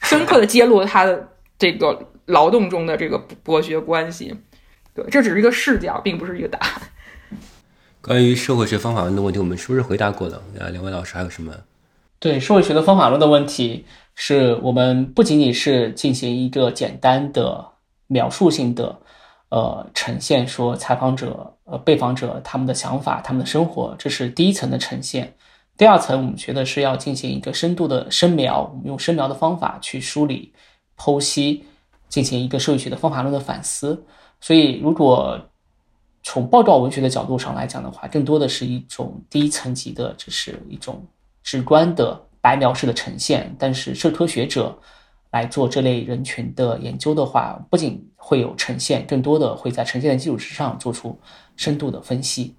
[0.00, 1.96] 深刻的揭露了他的这个
[2.30, 4.34] 劳动中的这个剥削关系。
[4.94, 6.82] 对，这只是一个视角，并不是一个答案。
[8.00, 10.42] 关于社会学方法论的问题，我们是不是回答过了？
[10.58, 11.52] 啊，两位老师还有什么？
[12.18, 13.84] 对社会学的方法论的问题，
[14.14, 17.66] 是我们不仅仅是进行一个简单的
[18.08, 19.00] 描述性的，
[19.50, 25.34] 呃，呈现说采访者、呃，被访者他们的想法、他们的生活，这是第一层的呈现。
[25.76, 30.52] 第二层，我们觉得是要进行一个深度的深描，我们用深描的方法去梳理、
[30.98, 31.64] 剖析，
[32.10, 34.04] 进行一个社会学的方法论的反思。
[34.42, 35.40] 所以，如果
[36.22, 41.02] 从报告文学的角度上来讲的话，更多的是一种低层级的，这是一种。
[41.42, 44.78] 直观的白描式的呈现，但是社科学者
[45.30, 51.18] 来做这类人群的研究的话，不仅会有呈现，更多的会在呈现的基础之上做出
[51.56, 52.54] 深度的分析。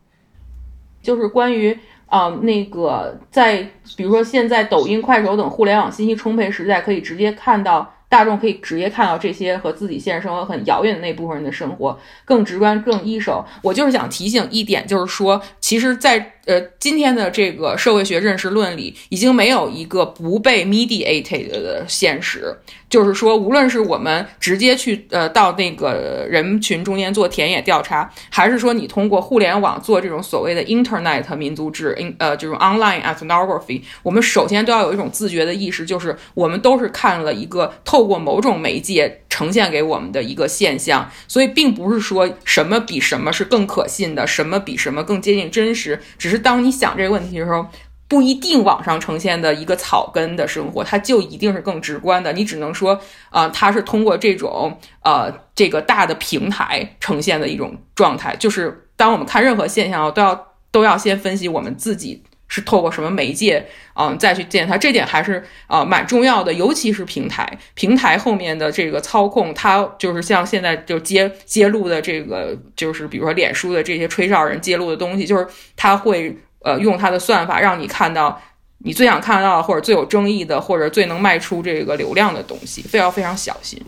[1.03, 3.61] 就是关于啊，那个在
[3.95, 7.91] 比如说现在抖音、快手等互联网信息充沛时代，可以直接看到。
[8.11, 13.45] 大众可以直接看到这些和自己现实生活很遥远的那部分人的生活，更直观、更一手。
[13.61, 22.55] 我就是想提醒一点，就是说，其实，在呃今天的这个社会学认识论里，已经没有一个不被 mediated 的现实。
[22.89, 47.68] 就是说，无论是我们直接去呃到那个人群中间做田野调查，还是说你通过互联网做这种所谓的 internet 民族志，呃这种 online ethnography，我们首先都要有一种自觉的意识，就是我们都是看了一个透过某种媒介呈现给我们的一个现象，所以并不是说什么比什么是更可信的，什么比什么更接近真实，只是当你想这个问题的时候。
[48.08, 52.34] 不一定网上呈现的一个草根的生活，它就一定是更直观的。
[52.34, 52.99] 你只能说，
[53.30, 58.36] 啊，它是通过这种呃这个大的平台呈现的一种状态。
[58.36, 62.22] 就是当我们看任何现象，都要都要先分析我们自己
[62.52, 63.65] 是透过什么媒介，
[63.95, 64.78] 嗯，再去见他。
[64.78, 76.38] 这点还是啊蛮重要的，尤其是平台，平台后面的这个操控，它就是像现在就揭揭露的这个，就是比如说脸书的这些吹哨人揭露的东西，就是他会。
[76.64, 78.40] 呃，用他的算法让你看到
[78.86, 83.82] 你最想看到的，或者最有争议的，或者最能卖出这个流量的东西，非常非常小心。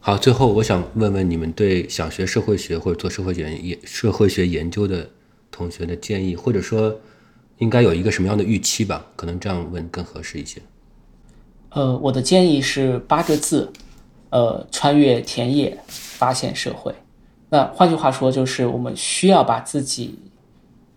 [0.00, 5.08] 好，最后我想问问你们对想学社会学或者做社会研研社会学研究的
[5.52, 7.00] 同学的建议，或者说
[7.58, 9.04] 应该有一个什么样的预期吧？
[9.16, 10.60] 可能这样问更合适一些。
[11.70, 13.72] 呃，我的建议是八个字：
[14.30, 16.94] 呃，穿越田野，发现社会。
[17.48, 20.18] 那换句话说，就是我们需要把自己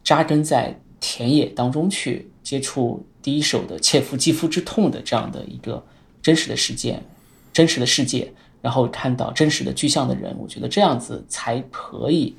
[0.04, 0.80] 扎根在。
[1.02, 5.86] 田野当中去接触第一手的切肤肌肤之痛的这样的一个
[6.20, 7.04] 真实的事件、
[7.54, 12.36] 真实的世界，然后看到真实的具象的人，我觉得这样子才可以，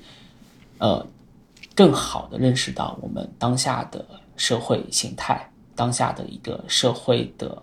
[0.79, 1.07] 呃，
[1.77, 4.05] 更好的认识到我们当下的
[4.37, 7.63] 社会形态、当下的一个社会的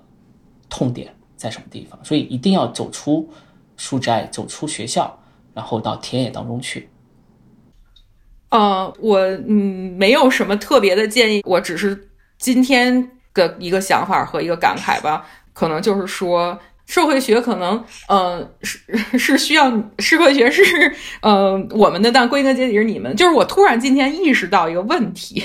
[0.69, 1.99] 痛点在什么地方。
[2.05, 3.27] 所以一定要走出
[3.75, 5.11] 书斋，走出学校，
[5.53, 6.87] 然后到田野当中去。
[8.49, 16.59] 呃，我嗯没有什么特别的建议，我只是今天的一个想法和一个感慨吧，可能就是说
[16.93, 18.77] 社会学可能呃是
[19.17, 20.63] 是需要社会学是
[21.23, 23.15] 呃我们的，但归根结底是你们。
[23.15, 25.43] 就是我突然今天意识到一个问题，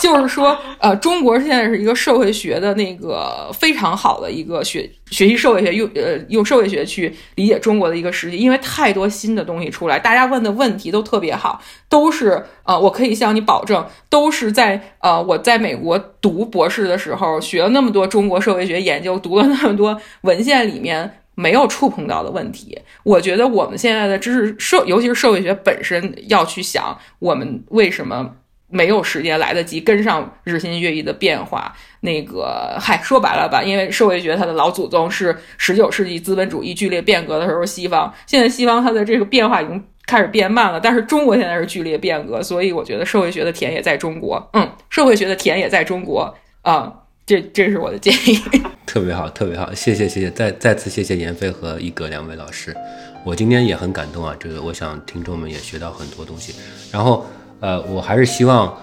[0.00, 22.78] 就是说呃中国现在是一个社会学的那个非常好的一个学学习社会学，用呃用社会学去理解中国的一个实际，因为太多新的东西出来，大家问的问题都特别好，都是呃，我可以向你保证，都是在呃我在美国读博士的时候学了那么多中国社会学研究，读了那么多文献里面没有触碰到的问题。
[23.02, 28.34] 我觉得我们现在的知识社，尤其是社会学本身，要去想我们为什么。
[28.70, 46.92] 没有时间来得及跟上日新月异的变化，那个嗨，说白了吧，因为社会学它的老祖宗是十九世纪资本主义剧烈变革的时候西方，现在西方它的这个变化已经开始变慢了，但是中国现在是剧烈变革，所以我觉得社会学的田也在中国，嗯，社会学的田也在中国啊，
[47.24, 48.38] 这这是我的建议。
[48.84, 52.76] 特别好，特别好，谢谢谢谢，再再次谢谢闫飞和一格两位老师，
[53.24, 56.54] 我今天也很感动啊，这个我想听众们也学到很多东西，
[56.92, 57.26] 然后。
[57.60, 58.76] 呃，我还是希望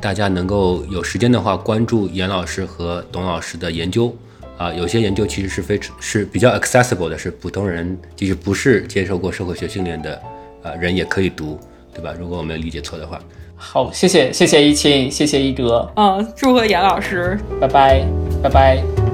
[0.00, 4.14] 大家能够有时间的话关注严老师和董老师的研究
[4.58, 10.20] 啊，有些研究其实是非常是比较 accessible 的，是普通人即使不是接受过社会学训练的
[10.62, 11.58] 啊人也可以读，
[11.94, 12.14] 对吧？
[12.18, 13.20] 如果我没有理解错的话。
[13.54, 18.04] 好，谢谢谢谢一清，谢谢一哲，嗯，祝贺严老师，拜拜
[18.42, 19.05] 拜拜。